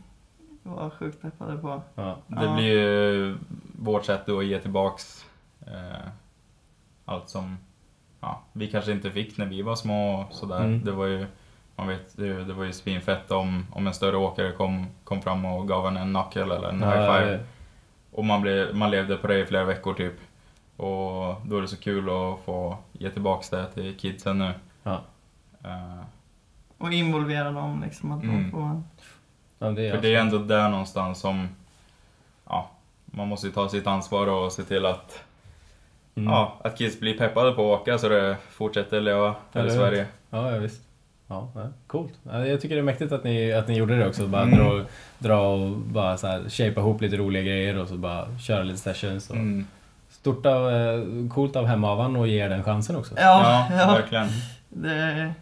[0.63, 1.83] var sjukt peppade på.
[1.95, 2.17] ja.
[2.27, 2.55] Det Ja.
[2.55, 3.37] blir ju
[3.79, 5.27] vårt sätt då att ge tillbaks
[5.67, 6.09] eh,
[7.05, 7.59] allt som
[8.21, 10.61] ja, vi kanske inte fick när vi var små och sådär.
[10.65, 10.85] Mm.
[10.85, 11.27] Det var ju,
[11.77, 15.45] man vet, det, det var ju svinfett om, om en större åkare kom, kom fram
[15.45, 17.41] och gav en en knuckle eller en Ja, high five.
[18.13, 20.15] Och man, blev, man levde på det i flera veckor typ.
[20.79, 24.51] Och då är det så kul att få ge tillbaks det till kidsen nu.
[24.83, 25.01] Ja.
[25.65, 26.01] Eh,
[26.79, 28.13] Och involvera dem liksom.
[28.13, 28.43] Att Mm.
[28.43, 28.83] de får...
[29.59, 31.49] Ja, det är För det är ändå där någonstans som,
[32.49, 32.71] ja,
[33.05, 35.25] man måste ju ta sitt ansvar och se till att,
[36.15, 36.31] Mm.
[36.31, 39.71] ja, att kids blir peppade på att åka så det fortsätter leva här i?
[39.71, 40.07] Sverige.
[40.31, 40.83] Ja, ja visst.
[41.27, 42.13] Ja, ja, coolt.
[42.23, 44.27] Ja, jag tycker det är mäktigt att ni, att ni gjorde det också.
[44.27, 44.59] Bara Mm.
[44.59, 44.85] dra,
[45.19, 48.79] dra och bara så här, shapea ihop lite roliga grejer och så bara köra lite
[48.79, 49.31] sessions.
[49.31, 49.67] Och Mm.
[50.33, 51.01] Stort av, eh,
[51.35, 53.15] coolt av hemavan och ge den chansen också.
[53.17, 53.93] Ja, Ja, ja.
[53.93, 54.29] verkligen.
[54.69, 55.33] Det,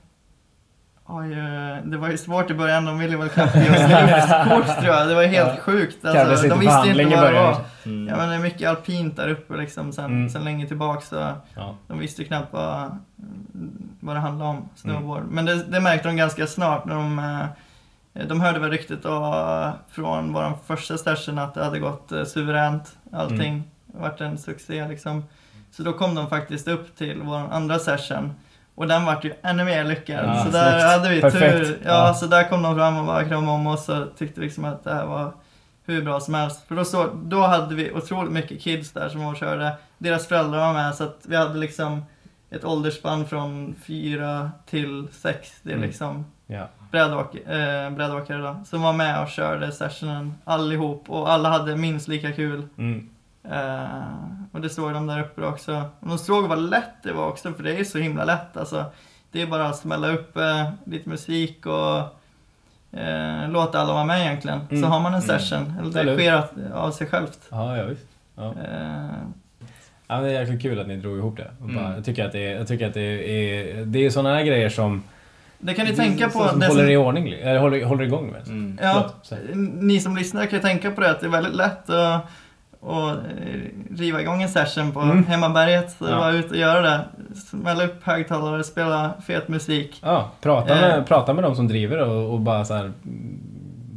[1.25, 2.85] ju, det var ju svårt i början.
[2.85, 5.09] De ville väl knappt ge oss luftkort tror jag.
[5.09, 5.61] Det var helt Ja.
[5.61, 6.05] sjukt.
[6.05, 7.57] Alltså, de visste ju inte vad det var.
[7.87, 8.09] Mm.
[8.09, 10.29] Ja, men det är mycket alpint där uppe liksom sen, Mm.
[10.29, 11.09] sen länge tillbaks.
[11.09, 11.75] Så Ja.
[11.89, 12.99] de visste ju knappt vad,
[14.01, 15.23] vad det handlade om, snowboard.
[15.23, 15.35] Mm.
[15.35, 19.73] Men det, det märkte de ganska snart när de eh, de hörde väl ryktet då,
[19.91, 22.97] från vår första session att det hade gått eh, suveränt.
[23.13, 23.65] Allting Mm.
[24.01, 25.25] Varit en succé liksom.
[25.71, 28.33] Så då kom de faktiskt upp till vår andra session
[28.75, 30.25] Och den vart ju ännu mer lyckad.
[30.25, 30.85] Ja, så där snyggt.
[30.93, 31.53] hade vi Perfekt.
[31.67, 31.79] tur.
[31.85, 32.15] Ja, Ja.
[32.15, 34.95] så där kom de fram och bara kramade om oss och tyckte liksom att det
[34.95, 35.33] här var
[35.87, 36.67] hur bra som helst.
[36.69, 39.73] För då, så, då hade vi otroligt mycket kids där som var och körde.
[39.99, 42.05] Deras föräldrar var med så att vi hade liksom
[42.51, 45.53] ett åldersspann från fyra till sex.
[45.63, 45.87] Det är Mm.
[45.89, 46.69] liksom Ja.
[46.91, 52.09] brädåk, eh, brädåkare då, som var med och körde sessionen allihop och alla hade minst
[52.09, 52.63] lika kul.
[52.79, 53.09] Mm.
[53.51, 54.03] Eh,
[54.53, 55.83] och det såg de där uppe också.
[56.01, 58.57] Och de såg vad lätt det var också, för det är ju så himla lätt
[58.57, 58.85] alltså.
[59.33, 61.99] Det är bara att smälla upp eh, lite musik och
[63.01, 64.61] eh, låta alla vara med egentligen.
[64.71, 64.83] Mm.
[64.83, 65.39] Så har man en Mm.
[65.39, 66.19] session, eller Eller det hur?
[66.19, 67.39] sker att- av sig självt.
[67.51, 68.07] Ja, ja, visst.
[68.37, 68.55] Ja.
[70.09, 71.51] Ja, det är jäkligt kul att ni drog ihop det.
[71.63, 71.95] Och Bara, Mm.
[71.95, 74.69] Jag tycker att det är, jag tycker att det är, det är sådana här grejer
[74.69, 75.03] som,
[75.59, 76.49] det kan ni tänka på.
[76.49, 78.47] som det håller som- i ordning, eller håller, håller igång med.
[78.49, 78.79] Mm.
[78.83, 81.91] Ja, Förlåt, ni som lyssnar kan ju tänka på det att det är väldigt lätt
[81.91, 82.25] att,
[82.87, 83.19] att
[83.99, 85.25] riva igång en session på Mm.
[85.27, 85.91] hemmaberget.
[85.91, 86.17] Så Ja.
[86.19, 87.01] bara ut och göra det.
[87.51, 90.01] Smälla upp högtalare, spela fet musik.
[90.05, 91.05] Ja, prata med, Eh.
[91.05, 92.93] prata med de som driver och, och bara så här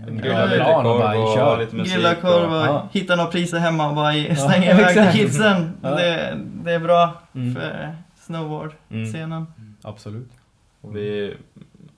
[0.08, 1.58] en Grilla plan och bara och kör.
[1.60, 1.94] lite musik.
[1.96, 2.88] Grilla korv och Ja.
[2.92, 5.74] hitta några priser hemma och bara ge- Ja, slänga iväg till kidsen.
[5.82, 5.90] Ja.
[5.90, 7.56] Det, det är bra Mm.
[7.56, 9.46] för snowboard-scenen.
[9.82, 10.32] Absolut.
[10.82, 11.34] Och vi,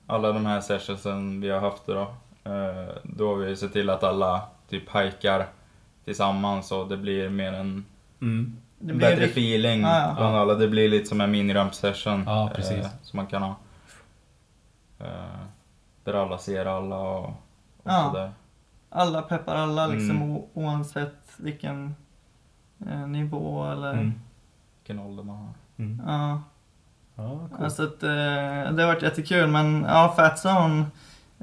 [0.06, 2.00] alla de här sessionsen vi har haft då,
[2.44, 4.40] eh, då har vi sett till att alla
[4.70, 5.46] typ hajkar
[6.04, 7.84] tillsammans och det blir mer en
[8.20, 8.56] Mm.
[8.78, 10.14] Det blir bättre rikt- feeling Ja, ja.
[10.16, 10.54] bland alla.
[10.54, 12.24] Det blir lite som en miniramp session
[12.54, 12.84] precis.
[12.84, 13.56] eh, som man kan ha.
[14.98, 15.06] Eh,
[16.04, 17.34] där alla ser alla och, och
[17.82, 18.10] Ja.
[18.12, 18.32] sådär.
[18.90, 20.42] Alla peppar alla liksom Mm.
[20.54, 21.94] oavsett vilken
[22.90, 23.92] eh, nivå eller...
[23.92, 24.12] Mm.
[24.78, 25.52] Vilken ålder man har.
[25.84, 26.02] Mm.
[26.06, 26.40] Ja.
[27.14, 27.62] Ja, coolt.
[27.62, 28.08] Alltså att, eh,
[28.74, 30.84] det har varit jättekul men ja, Fat Zone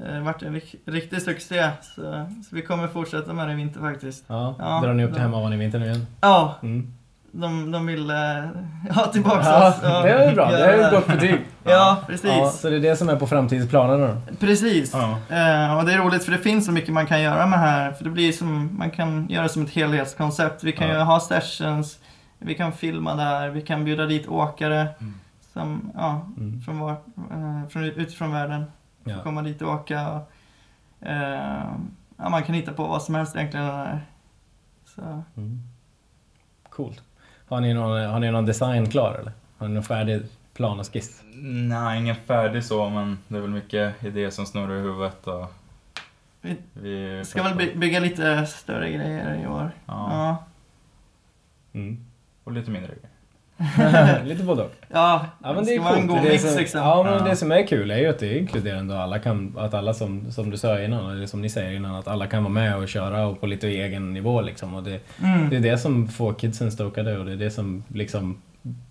[0.08, 1.70] eh, vart en rik- riktig succé.
[1.82, 2.02] Så,
[2.50, 4.24] så vi kommer fortsätta med det i vinter faktiskt.
[4.28, 5.24] Ja, Ja, drar ni upp till ja.
[5.24, 6.08] hemmavan i vinter nu igen?
[6.22, 6.94] Ja, Mm.
[7.32, 8.16] de, de vill eh,
[8.96, 9.76] ha tillbaka Ja, oss.
[9.76, 10.52] och det är bra.
[10.52, 11.40] Det är ett gott betyg.
[11.64, 12.30] Ja, precis.
[12.38, 14.36] Ja, så det är det som är på framtidsplanerna då?
[14.40, 14.94] Precis.
[14.94, 15.10] Ja.
[15.36, 17.92] Eh, och det är roligt för det finns så mycket man kan göra med här.
[17.92, 20.64] För det blir som, man kan göra som ett helhetskoncept.
[20.64, 21.04] Vi kan Ja.
[21.04, 22.00] ha sessions,
[22.40, 24.80] vi kan filma där, vi kan bjuda dit åkare.
[25.00, 25.14] Mm.
[25.54, 26.62] Som, ja, Mm.
[26.62, 28.64] från var, eh, från, utifrån världen.
[29.04, 29.24] Ja.
[29.24, 30.10] Komma dit och åka.
[30.12, 30.32] Och,
[31.08, 31.64] eh,
[32.18, 33.66] ja, man kan hitta på vad som helst egentligen.
[33.68, 34.02] Där.
[34.86, 35.24] Så.
[35.38, 35.60] Mm.
[36.70, 37.04] Coolt.
[37.48, 39.32] Har ni, någon, har ni någon design klar eller?
[39.58, 40.22] Har ni någon färdig
[40.54, 41.24] plan och skiss?
[41.44, 45.28] Nej, ingen färdig så, men det är väl mycket idéer som snurrar i huvudet.
[45.28, 45.54] Och
[46.42, 49.72] Vi vi ska väl by- bygga lite större grejer i år.
[49.86, 50.44] Ja, Ja,
[51.74, 52.06] Mm.
[52.44, 53.09] och lite mindre grejer.
[54.26, 54.72] Lite både och.
[54.94, 56.22] ja, Ja men det är vara en coolt.
[56.22, 56.80] god mix som, liksom.
[56.82, 57.20] Ja men Ja.
[57.20, 59.94] det som är kul är ju att det är inkluderande och alla kan, att alla
[59.94, 62.76] som, som du sa innan, eller som ni säger innan, att alla kan vara med
[62.78, 64.74] och köra och på lite egen nivå liksom.
[64.74, 65.50] Och det, Mm.
[65.50, 68.42] det är det som får kidsen stokade och det är det som liksom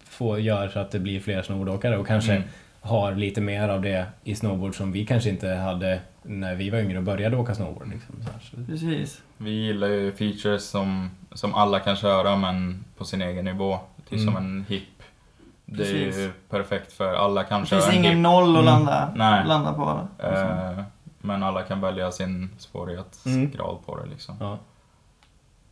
[0.08, 2.48] får, gör så att det blir fler snowboardåkare och kanske Mm.
[2.80, 6.78] har lite mer av det i snowboard som vi kanske inte hade när vi var
[6.78, 7.88] yngre och började åka snowboard.
[7.92, 8.40] Liksom, så här.
[8.40, 9.20] Så, Precis.
[9.36, 13.78] Vi gillar ju features som, som alla kan köra men på sin egen nivå.
[14.08, 14.24] Typ Mm.
[14.34, 14.88] som en hip.
[15.64, 16.16] Det är Precis.
[16.18, 18.22] ju perfekt för alla kan Det finns en ingen hip.
[18.22, 18.64] noll att Mm.
[18.64, 19.44] landa, Nej.
[19.46, 20.08] landa på.
[20.22, 20.82] Eh,
[21.18, 24.36] men alla kan välja sin svårighetsgrad på det liksom.
[24.40, 24.58] ja.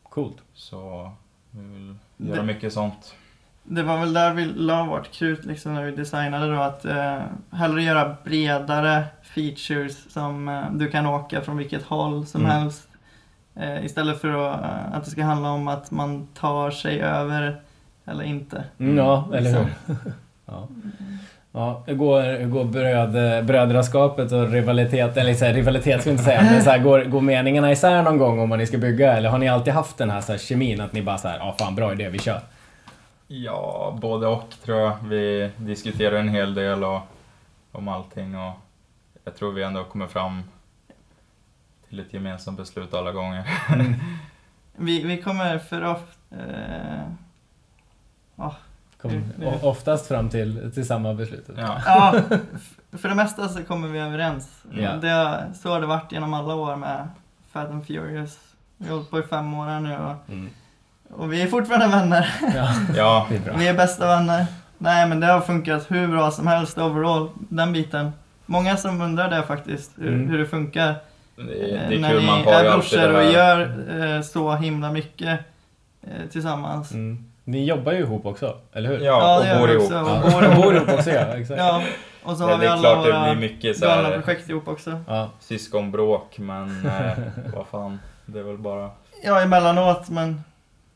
[0.03, 0.37] Coolt.
[0.55, 1.11] Så
[1.51, 3.15] vi vill Det- göra mycket sånt.
[3.63, 7.19] Det var väl där vi la vårt krut liksom när vi designade då att eh,
[7.51, 12.53] hellre göra bredare features som eh, du kan åka från vilket håll som Mm.
[12.53, 12.89] helst.
[13.55, 17.61] Eh, istället för att, eh, att det ska handla om att man tar sig över
[18.07, 18.65] eller inte.
[18.79, 19.67] Mm, ja, eller hur?
[19.87, 19.95] Så.
[20.47, 20.69] ja.
[21.53, 26.15] Ja, hur går, hur går bröd, brödraskapet och rivalitet, eller så här, rivalitet ska jag
[26.15, 28.79] inte säga, men så här, går, går meningarna isär någon gång om vad ni ska
[28.79, 29.17] bygga?
[29.17, 31.39] Eller har ni alltid haft den här, så här kemin att ni bara så här,
[31.39, 32.41] ja fan bra idé, vi kör?
[33.29, 34.97] Ja, både och tror jag.
[35.03, 37.01] Vi diskuterar en hel del och,
[37.73, 38.53] om allting och
[39.25, 40.43] jag tror vi ändå kommer fram
[41.89, 43.45] till ett gemensamt beslut alla gånger.
[44.77, 46.37] Vi, vi kommer för ofta...
[46.37, 47.03] Eh,
[48.37, 51.47] Kom, Mm, det- o- oftast fram till, till samma beslut.
[51.57, 51.81] Ja.
[51.87, 52.15] ja,
[52.99, 54.63] för det mesta så kommer vi överens.
[54.73, 54.93] Ja.
[54.93, 57.09] Det, så har det varit genom alla år med
[57.53, 58.39] Fat and Furious.
[58.77, 60.51] Vi har hållit på i fem år här nu och, Mm.
[61.11, 62.35] och vi är fortfarande vänner.
[62.55, 63.55] Ja, Ja, det är bra.
[63.57, 64.47] Vi är bästa vänner.
[64.79, 68.11] Nej men det har funkat hur bra som helst overall, den biten.
[68.47, 70.29] Många som undrar det faktiskt, hur, Mm.
[70.31, 70.95] hur det funkar.
[71.37, 72.23] det, är- eh, det är när kul.
[72.27, 73.61] Man ni har är brorsor och gör
[74.17, 75.41] eh, så himla mycket
[76.03, 76.93] eh, tillsammans.
[76.93, 77.26] Mm.
[77.49, 79.01] Ni jobbar ju ihop också, eller hur?
[79.01, 79.93] Ja, och bor ihop.
[79.93, 80.63] Och bor ihop.
[80.65, 81.21] bor ihop också, ja.
[81.37, 81.59] Exakt.
[81.59, 81.83] Ja,
[82.23, 85.01] och så har vi alla våra blir mycket så här projekt ihop också.
[85.09, 85.31] Ja.
[85.41, 87.13] syskonbråk, men eh,
[87.57, 87.99] vad fan.
[88.27, 88.91] Det är väl bara...
[89.23, 90.43] Ja, emellanåt men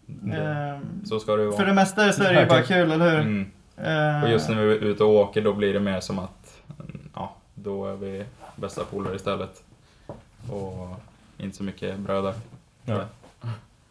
[0.06, 1.66] Det, eh, så ska det ju för vara.
[1.68, 3.20] det mesta så är det ju bara kul, eller hur?
[3.20, 3.50] Mm.
[3.76, 6.60] Eh, Och just när vi är ute och åker då blir det mer som att,
[7.14, 8.24] ja, då är vi
[8.56, 9.62] bästa polare istället.
[10.50, 11.00] Och
[11.38, 12.34] inte så mycket bröder.
[12.84, 13.00] Ja.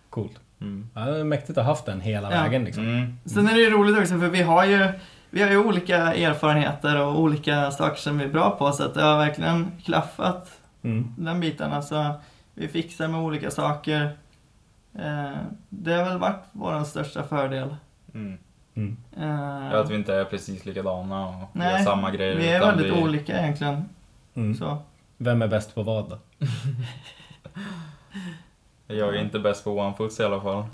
[0.10, 0.40] Coolt.
[0.62, 0.90] Mm.
[0.94, 2.42] Ja, det är mäktigt att ha haft den hela Ja.
[2.44, 2.84] vägen liksom.
[2.84, 3.18] Mm.
[3.26, 4.92] Sen är det ju roligt också för vi har ju,
[5.30, 8.94] vi har ju olika erfarenheter och olika saker som vi är bra på så att
[8.94, 11.14] det har verkligen klaffat Mm.
[11.18, 11.72] den biten.
[11.74, 12.14] Alltså,
[12.54, 14.04] vi fixar med olika saker.
[15.00, 15.32] Eh,
[15.70, 17.76] det har väl varit vår största fördel.
[18.14, 18.38] Mm.
[18.76, 18.98] Mm.
[19.18, 22.36] Eh, Ja, att vi inte är precis likadana och Nej, gör samma grejer.
[22.36, 23.86] vi är väldigt vi, olika egentligen.
[24.36, 24.56] Mm.
[24.56, 24.78] Så.
[25.18, 26.18] Vem är bäst på vad då?
[28.92, 30.64] Jag är inte bäst på one foots i alla fall.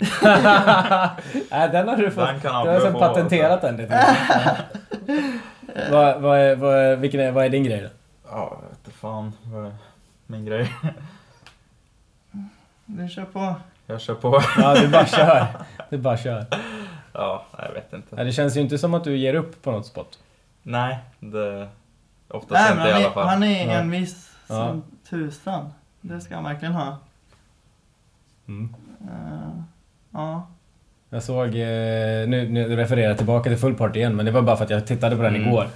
[1.50, 2.26] Nej, den har du fått.
[2.26, 4.16] Den kan Du har sen patenterat den lite.
[5.90, 7.88] vad, vad, är, vad, är, vilken är, vad är din grej då?
[8.30, 9.72] Ja, jag vet fan vad är
[10.26, 10.72] min grej.
[12.84, 13.54] Vi kör på.
[13.86, 14.42] Jag kör på.
[14.58, 15.46] Ja, du bara kör.
[15.90, 16.46] Du bara kör.
[17.12, 18.24] Ja, jag vet inte.
[18.24, 20.18] Det känns ju inte som att du ger upp på något spot.
[20.62, 21.68] Nej, det...
[22.28, 23.26] Oftast Nej, inte i han, alla är, fall.
[23.28, 24.54] han är envis Ja.
[24.54, 25.72] som tusan.
[26.00, 26.96] Det ska han verkligen ha.
[28.48, 28.74] Mm.
[29.00, 29.62] Eh,
[30.12, 30.46] ja.
[31.10, 34.42] Jag såg, eh, nu, nu refererar jag tillbaka till Full Party igen, men det var
[34.42, 35.48] bara för att jag tittade på den Mm.
[35.48, 35.66] igår.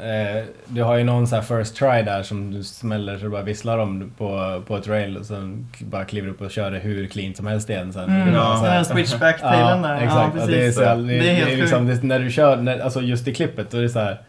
[0.00, 3.30] Eh, du har ju någon så här first try där som du smäller så du
[3.30, 6.78] bara visslar om på, på ett rail och sen bara kliver upp och kör det
[6.78, 8.04] hur clean som helst igen sen.
[8.04, 9.94] Mm, Det ja, så här- den switchback-tailen där.
[10.00, 10.34] exakt.
[10.36, 12.30] Ja, Ja, det är, så, det, Det är det helt är liksom, det, när du
[12.30, 14.20] kör, när, alltså just i klippet, då är det så här.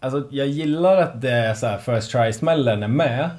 [0.00, 3.30] Alltså jag gillar att det är så här first try-smällen är med.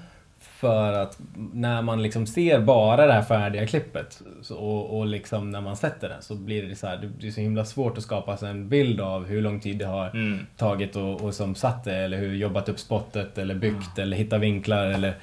[0.60, 1.20] För att
[1.54, 6.10] när man liksom ser bara det här färdiga klippet och, och liksom när man sätter
[6.10, 8.70] den så blir det så här, det blir så himla svårt att skapa sig en
[8.70, 10.40] bild av hur lång tid det har Mm.
[10.58, 14.42] tagit och, och som satt det eller hur jobbat upp spottet eller byggt eller hittat
[14.42, 15.14] vinklar eller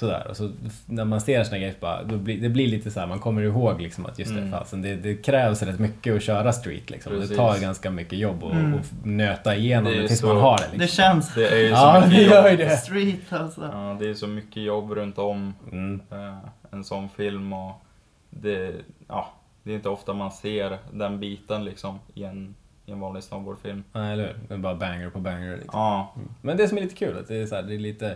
[0.00, 0.26] sådär.
[0.30, 0.50] Och så
[0.86, 3.42] när man ser såna grejer bara, då blir, det blir lite så här, man kommer
[3.42, 4.50] ihåg liksom att just det, Mm.
[4.52, 7.12] fasen, det, det krävs rätt mycket att köra street liksom.
[7.12, 7.36] Det Precis.
[7.36, 8.80] tar ganska mycket jobb att Mm.
[9.02, 10.64] nöta igenom Det det, tills så- man har det.
[10.72, 11.02] Det Liksom.
[11.04, 12.58] känns Det är ju så Ja, det mycket gör ju jobb.
[12.58, 12.76] det.
[12.76, 13.60] street alltså.
[13.72, 16.00] Ja, det är så mycket jobb runt om Mm.
[16.10, 16.36] eh,
[16.70, 17.72] en sån film och
[18.30, 18.72] det,
[19.08, 19.32] ja,
[19.62, 22.54] det är inte ofta man ser den biten liksom i en,
[22.86, 23.84] i en vanlig snowboardfilm.
[23.92, 24.34] Nej, eller hur?
[24.48, 25.70] Det är bara banger på banger liksom.
[25.80, 28.06] Ja, Men det som är lite kul, att det är, så här, det är lite
[28.06, 28.14] bara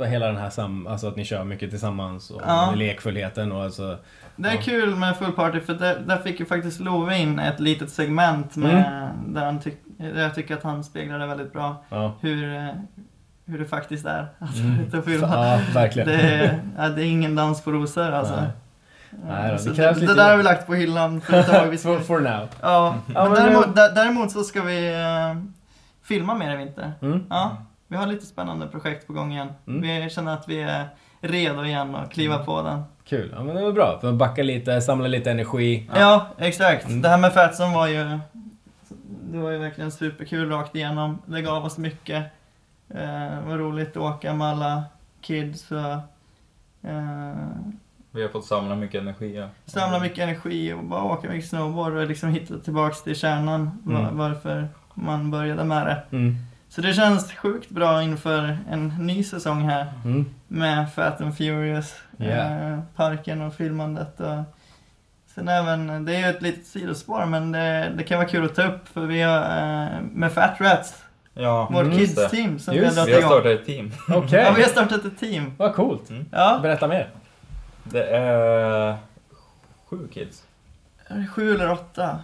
[0.00, 2.72] hela den här sam, alltså att ni kör mycket tillsammans och Ja.
[2.76, 3.98] lekfullheten och alltså
[4.36, 4.60] Det är Ja.
[4.62, 8.56] kul med Full Party för där, där fick ju faktiskt Love in ett litet segment
[8.56, 12.14] med, där, han tyck, där jag tycker att han speglade väldigt bra ja.
[12.20, 12.68] hur, eh,
[13.46, 14.78] hur det faktiskt är att Mm.
[14.92, 15.02] mm.
[15.02, 15.26] filma.
[15.30, 16.08] Ja, verkligen.
[16.08, 18.36] Det är, ja, det är ingen dans på rosor alltså.
[18.36, 18.48] Nej.
[19.26, 21.78] Nej då, det det, lite- det där har vi lagt på hyllan för ett tag.
[21.78, 22.48] Ska, for, for now.
[22.62, 25.42] ja, men däremot, dä- däremot så ska vi eh,
[26.04, 26.92] filma mer i vinter.
[27.02, 27.24] Mm.
[27.30, 27.56] Ja,
[27.92, 29.48] vi har lite spännande projekt på gång igen.
[29.66, 30.02] Mm.
[30.02, 30.88] Vi känner att vi är
[31.20, 32.82] redo igen att kliva på den.
[33.04, 33.98] Kul, ja men det var bra.
[34.00, 35.90] För att backa lite, samla lite energi.
[35.94, 36.86] Ja, exakt.
[36.88, 37.02] Mm.
[37.02, 38.18] Det här med Fatson var ju...
[39.32, 41.18] Det var ju verkligen superkul rakt igenom.
[41.26, 42.24] Det gav oss mycket.
[42.88, 44.82] Eh, det var roligt att åka med alla
[45.20, 45.98] kids eh,
[48.10, 49.36] vi har fått samla mycket energi.
[49.36, 49.48] Ja.
[49.66, 54.16] samla mycket energi och bara åka mycket snowboard och liksom hitta tillbaks till kärnan Mm.
[54.16, 56.16] varför man började med det.
[56.16, 56.36] Mm.
[56.74, 60.24] Så det känns sjukt bra inför en ny säsong här Mm.
[60.48, 62.72] med Fat and Furious, Yeah.
[62.72, 64.20] eh, parken och filmandet.
[64.20, 64.38] Och
[65.34, 68.54] sen även, det är ju ett litet sidospår men det, det kan vara kul att
[68.54, 71.02] ta upp för vi har eh, med Fat Rats,
[71.34, 73.92] Ja, vårt Mm, kids-team som Just vi har Vi har startat ett team.
[74.08, 75.52] Okej, Ja, vi har startat ett team.
[75.56, 76.10] vad coolt.
[76.30, 77.08] Ja, Berätta mer.
[77.84, 78.96] Det är
[79.90, 80.42] sju kids.
[81.34, 82.18] sju eller åtta.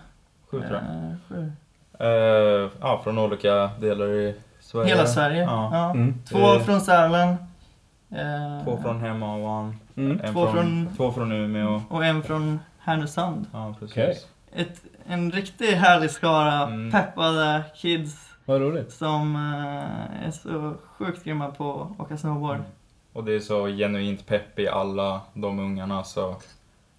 [0.51, 0.83] Sju tror jag.
[0.83, 1.53] Eh, sju.
[1.99, 4.89] Eh, ja, från olika delar i Sverige.
[4.89, 5.43] Hela Sverige.
[5.43, 5.69] Ja.
[5.73, 5.91] Ja.
[5.91, 6.15] Mm.
[6.29, 7.29] Två Eh, från Sälen.
[8.11, 10.19] eh, Två från Hemavan, Mm.
[10.19, 11.83] Två från, från- två från Umeå.
[11.91, 13.47] Och en från Härnösand.
[13.53, 13.93] Ja, precis.
[13.97, 14.19] Okej.
[14.55, 16.91] Ett, en riktigt härlig skara Mm.
[16.93, 18.93] peppade kids Vad roligt.
[18.93, 19.37] som
[20.27, 22.57] är så sjukt grymma på att åka snowboard.
[22.57, 22.67] Mm.
[23.13, 26.37] Och det är så genuint pepp i alla de ungarna så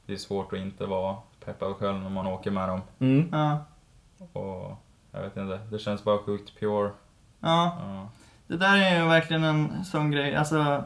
[0.06, 2.82] det är svårt att inte vara peppad själv när man åker med dem.
[3.00, 3.30] Mm.
[3.32, 3.58] Ja.
[4.34, 4.78] Och
[5.12, 6.92] jag vet inte, det känns bara sjukt pure.
[7.40, 8.10] ja, Ja.
[8.48, 10.36] det där är ju verkligen en sån grej.
[10.36, 10.84] Alltså,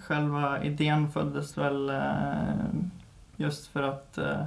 [0.00, 2.44] själva idén föddes väl eh,
[3.36, 4.44] just för att eh,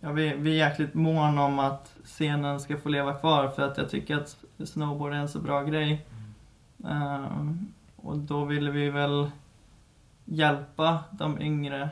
[0.00, 3.78] ja, vi, vi är jäkligt mån om att scenen ska få leva kvar för att
[3.78, 4.36] jag tycker att
[4.68, 6.06] snowboard är en så bra grej.
[6.88, 9.30] Ehm, och då ville vi väl
[10.24, 11.88] hjälpa de yngre.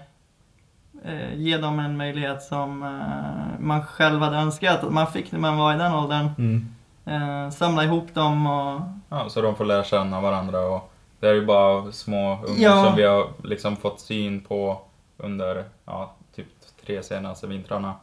[1.05, 5.39] Eh, ge dem en möjlighet som eh, man själv hade önskat att man fick när
[5.39, 6.29] man var i den åldern.
[6.39, 6.69] Mm.
[7.05, 8.81] Eh, samla ihop dem och...
[9.09, 12.85] ja, så de får lära känna varandra och det är ju bara små ungar Ja.
[12.85, 14.81] som vi har liksom fått syn på
[15.17, 16.47] under ja, typ
[16.87, 17.95] tre senaste vintrarna.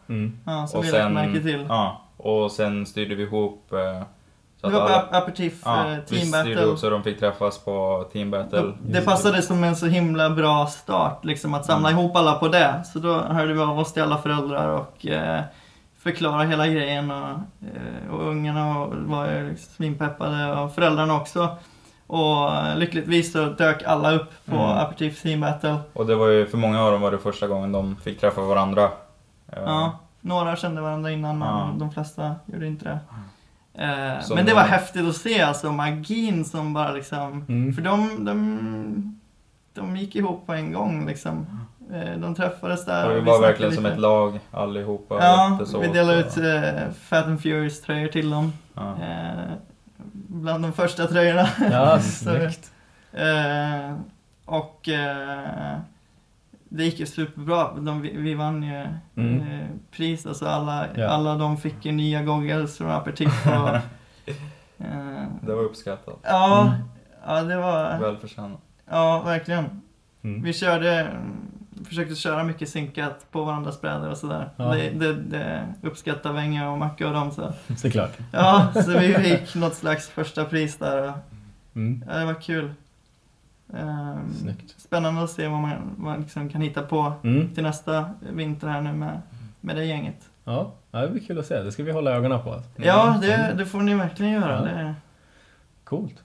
[0.46, 1.66] Ja, som och vi lagt märke till.
[1.70, 4.02] Ja, Och sen styrde vi ihop eh,
[4.66, 6.52] så Det var på alla, ap- aperitif ja, eh, team battle.
[6.64, 8.72] ihop så de fick träffas på team battle.
[8.82, 12.00] Det passade som en så himla bra start, liksom att samla Mm.
[12.02, 12.84] ihop alla på det.
[12.94, 15.42] Så då hörde vi av oss till alla föräldrar och eh,
[16.00, 17.12] förklara hela grejen.
[17.12, 17.30] Och,
[17.62, 21.50] eh, och ungarna var liksom svinpeppade och föräldrarna också.
[22.08, 24.70] Och eh, lyckligtvis så dök alla upp på Mm.
[24.78, 25.78] Aperitif Team Battle.
[25.94, 28.42] Och det var ju, för många av dem var det första gången de fick träffa
[28.42, 28.90] varandra.
[29.56, 29.92] Ja,
[30.22, 31.70] några kände varandra innan men Ja.
[31.78, 33.00] de flesta gjorde inte det.
[33.78, 37.74] Eh, Så men det var häftigt att se alltså magin som bara liksom Mm.
[37.74, 39.20] För de, de,
[39.74, 41.46] de gick ihop på en gång liksom.
[41.94, 43.10] Eh, De träffades där.
[43.10, 43.94] Och vi var verkligen som lite.
[43.96, 45.16] ett lag allihopa.
[45.20, 48.54] Ja, vi delade ut eh, Fat and Furious tröjor till dem.
[48.74, 48.90] Ja.
[49.02, 49.52] Eh,
[50.28, 51.48] bland de första tröjorna.
[51.72, 52.72] Ja, snyggt.
[53.14, 53.96] eh,
[54.46, 55.78] och eh,
[56.70, 57.72] det gick ju superbra.
[57.74, 58.86] De, vi, vi vann ju
[59.16, 59.40] Mm.
[59.52, 60.26] eh, pris.
[60.26, 61.08] Alltså alla, Ja.
[61.08, 63.46] alla de fick ju nya goggles från Aperitif.
[63.48, 63.70] Och,
[64.86, 66.20] eh, Det var uppskattat.
[66.24, 66.74] ja, Mm.
[67.28, 68.00] ja, det var...
[68.00, 68.60] Välförtjänat.
[68.90, 69.82] Ja, verkligen.
[70.24, 70.44] Mm.
[70.44, 71.12] Vi körde,
[71.88, 74.50] försökte köra mycket synkat på varandras brädor och sådär.
[74.58, 74.64] Ja.
[74.74, 77.54] Det, det, det uppskattar Wenga och Macke och dem så.
[77.78, 78.12] Såklart.
[78.32, 81.10] Ja, så vi fick något slags första pris där.
[81.10, 81.16] och-
[81.76, 82.04] Mm.
[82.10, 82.74] Ja, det var kul.
[84.42, 84.76] Snyggt.
[84.78, 87.50] Spännande att se vad man, vad liksom kan hitta på Mm.
[87.54, 89.22] till nästa vinter här nu med,
[89.62, 90.30] med det gänget.
[90.44, 91.62] Ja, det blir kul att se.
[91.64, 92.54] Det ska vi hålla ögonen på.
[92.54, 92.70] Alltså.
[92.76, 94.56] Ja, det, det får ni verkligen göra.
[94.56, 94.62] Ja.
[94.84, 94.94] Det,
[95.84, 96.24] Coolt.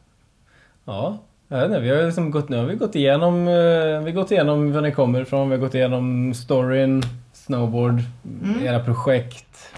[0.84, 1.18] Ja,
[1.48, 4.10] jag vet inte, vi har liksom gått, nu har vi gått igenom, eh, vi har
[4.10, 8.00] gått igenom var ni kommer ifrån, vi har gått igenom storyn, snowboard,
[8.42, 8.62] Mm.
[8.62, 9.74] era projekt,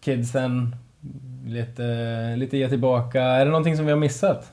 [0.00, 0.76] kidsen,
[1.46, 1.82] lite,
[2.36, 3.22] lite ge tillbaka.
[3.22, 4.52] Är det någonting som vi har missat?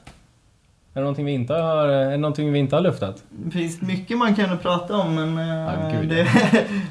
[1.00, 3.24] Är det någonting vi inte har, är det någonting vi inte har luftat?
[3.30, 6.16] det finns mycket man kan prata om men Ja, gud, det,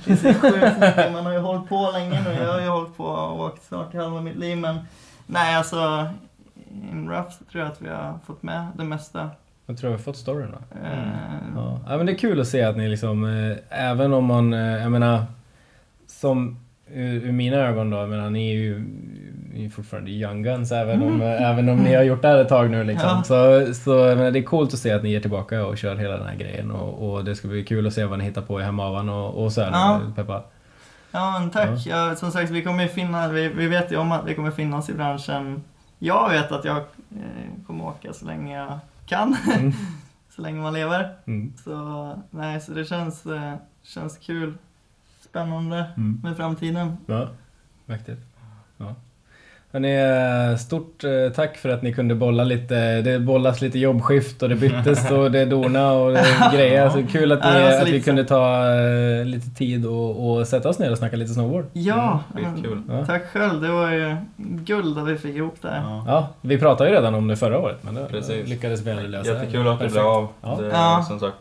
[0.04, 1.12] det är så sjukt mycket.
[1.12, 2.42] Man har ju hållit på länge nu.
[2.42, 4.78] Jag har ju hållit på och åkt snart i halva mitt liv men
[5.26, 6.08] nej alltså
[6.92, 9.30] in rough så tror jag att vi har fått med det mesta.
[9.66, 10.58] Jag tror vi har fått storyn va?
[10.84, 10.98] Eh,
[11.56, 11.80] Ja.
[11.88, 13.56] ja, men det är kul att se att ni liksom, eh,
[13.90, 15.22] även om man, eh, jag menar,
[16.06, 16.58] som
[16.92, 18.84] ur, ur mina ögon då, jag menar ni är ju
[19.58, 22.38] ni är fortfarande young guns även om, eh, även om ni har gjort det här
[22.38, 23.08] ett tag nu liksom.
[23.08, 23.22] Ja.
[23.24, 26.16] Så, så menar, det är coolt att se att ni ger tillbaka och kör hela
[26.16, 28.60] den här grejen och, och det ska bli kul att se vad ni hittar på
[28.60, 30.00] i Hemavan och, och så här, Ja.
[30.16, 30.42] Peppa.
[31.10, 31.86] Ja, men tack.
[31.86, 32.16] Ja.
[32.16, 34.88] som sagt, vi kommer ju finna, vi, vi vet ju om att vi kommer finnas
[34.90, 35.62] i branschen.
[35.98, 39.36] Jag vet att jag eh, kommer åka så länge jag kan.
[39.56, 39.72] Mm.
[40.36, 41.14] så länge man lever.
[41.26, 41.52] Mm.
[41.64, 44.54] Så, nej, så det känns, eh, känns kul.
[45.20, 46.20] Spännande Mm.
[46.22, 46.96] med framtiden.
[47.06, 47.28] Ja,
[47.86, 48.20] mäktigt.
[48.76, 48.94] Ja.
[49.72, 49.94] Hörrni,
[50.52, 53.00] eh, stort eh, tack för att ni kunde bolla lite.
[53.02, 56.90] Det bollas lite jobbskift och det byttes och det dona och det grejer.
[56.90, 60.68] Så kul att, ni, så att vi kunde ta eh, lite tid och, och sätta
[60.68, 61.66] oss ner och snacka lite snowboard.
[61.72, 63.06] Ja, Mm, Ja.
[63.06, 63.60] tack själv.
[63.62, 65.68] Det var ju guld att vi fick ihop det.
[65.70, 65.80] här.
[65.82, 66.04] Ja.
[66.06, 68.48] Ja, vi pratade ju redan om det förra året men det Precis.
[68.48, 69.32] lyckades vi aldrig lösa.
[69.32, 70.28] Jättekul att det blev av.
[70.42, 70.56] Ja.
[70.60, 71.04] Det är Ja.
[71.08, 71.34] som sagt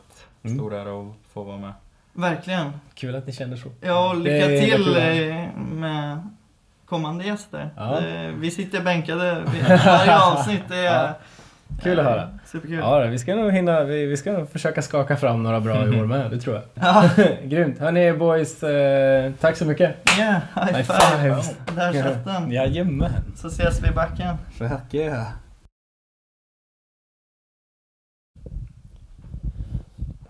[0.44, 0.58] Mm.
[0.58, 1.72] stor ära att få vara med.
[2.14, 2.66] Verkligen.
[2.96, 3.68] Kul att ni känner så.
[3.82, 4.96] Ja, och lycka till kul.
[5.74, 6.18] med
[6.90, 7.70] kommande gäster.
[7.78, 7.84] Ja.
[8.00, 9.44] Det- Vi sitter bänkade
[9.86, 10.62] varje avsnitt.
[10.70, 11.14] Det är Ja.
[11.84, 12.30] Kul att eh, höra.
[12.46, 12.78] Superkul.
[12.80, 16.00] Ja, vi ska nog hinna, vi, vi ska nog försöka skaka fram några bra i
[16.02, 16.64] år med, det tror jag.
[16.74, 17.10] Ja,
[17.44, 17.80] Grymt.
[17.80, 19.96] Hörni boys, eh, tack så mycket.
[20.20, 21.22] yeah, high High five.
[21.24, 21.56] fives.
[21.76, 22.52] Där satt den.
[22.52, 23.12] Jajamän.
[23.36, 24.36] Så ses vi i backen.
[24.58, 25.28] Fuck yeah.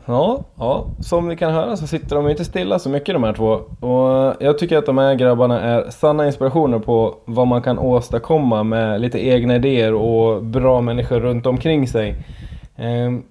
[0.09, 3.33] Ja, ja, som ni kan höra så sitter de inte stilla så mycket de här
[3.33, 3.51] två.
[3.87, 8.63] Och jag tycker att de här grabbarna är sanna inspirationer på vad man kan åstadkomma
[8.63, 12.15] med lite egna idéer och bra människor runt omkring sig.
[12.75, 13.23] Ehm,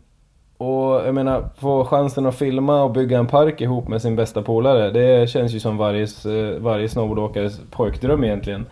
[0.58, 4.42] och jag menar, få chansen att filma och bygga en park ihop med sin bästa
[4.42, 8.66] polare, det känns ju som varje, eh, varje snowboardåkares pojkdröm egentligen.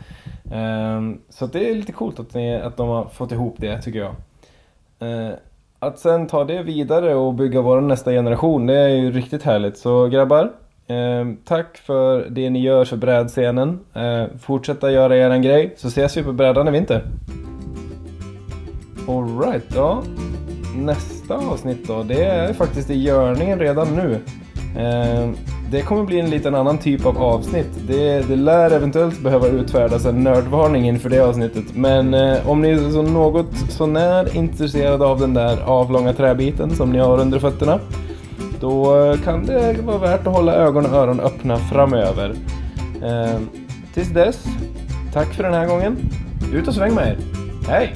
[0.53, 3.83] Ehm, så att det är lite coolt att, ni, att de har fått ihop det,
[3.83, 4.15] tycker jag.
[4.99, 5.33] Ehm,
[5.87, 9.79] att sen ta det vidare och bygga vår nästa generation, det är ju riktigt härligt.
[9.79, 10.51] Så grabbar,
[10.87, 13.81] eh, tack för det ni gör för brädscenen.
[13.95, 17.03] Eh, fortsätta göra eran grej, så ses vi på brädan i vinter.
[19.09, 20.03] Alright, ja.
[20.77, 24.21] Nästa avsnitt då, det är faktiskt i görningen redan nu.
[24.81, 25.31] Eh,
[25.71, 27.69] det kommer bli en liten annan typ av avsnitt.
[27.87, 31.65] Det, det lär eventuellt behöva utfärdas en nördvarning inför det avsnittet.
[31.75, 36.93] Men eh, om ni är så något sånär intresserade av den där avlånga träbiten som
[36.93, 37.81] ni har under fötterna.
[38.61, 42.35] Då eh, kan det vara värt att hålla ögon och öron öppna framöver.
[43.03, 43.41] Eh,
[43.95, 44.45] tills dess,
[45.13, 45.97] tack för den här gången.
[46.53, 47.17] Ut och sväng med er.
[47.69, 47.95] Hej!